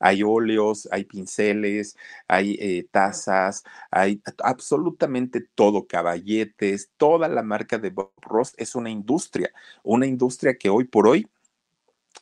[0.00, 1.96] hay óleos, hay pinceles,
[2.28, 8.90] hay eh, tazas, hay absolutamente todo, caballetes, toda la marca de Bob Ross es una
[8.90, 9.50] industria,
[9.82, 11.26] una industria que hoy por hoy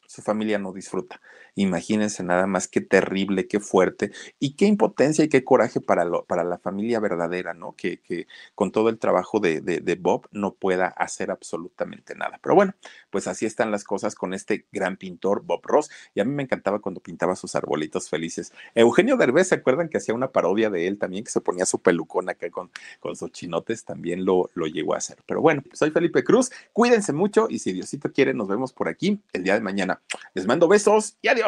[0.07, 1.21] su familia no disfruta.
[1.59, 6.25] Imagínense nada más qué terrible, qué fuerte y qué impotencia y qué coraje para, lo,
[6.25, 7.75] para la familia verdadera, ¿no?
[7.75, 12.39] Que, que con todo el trabajo de, de, Bob no pueda hacer absolutamente nada.
[12.41, 12.75] Pero bueno,
[13.11, 15.91] pues así están las cosas con este gran pintor Bob Ross.
[16.15, 18.53] Y a mí me encantaba cuando pintaba sus arbolitos felices.
[18.77, 21.81] Eugenio Derbez, ¿se acuerdan que hacía una parodia de él también, que se ponía su
[21.81, 23.85] pelucón acá con, con sus chinotes?
[23.85, 25.19] También lo, lo llegó a hacer.
[25.27, 26.53] Pero bueno, soy Felipe Cruz.
[26.73, 30.01] Cuídense mucho y si Diosito quiere, nos vemos por aquí el día de mañana.
[30.35, 31.48] Les mando besos y adiós.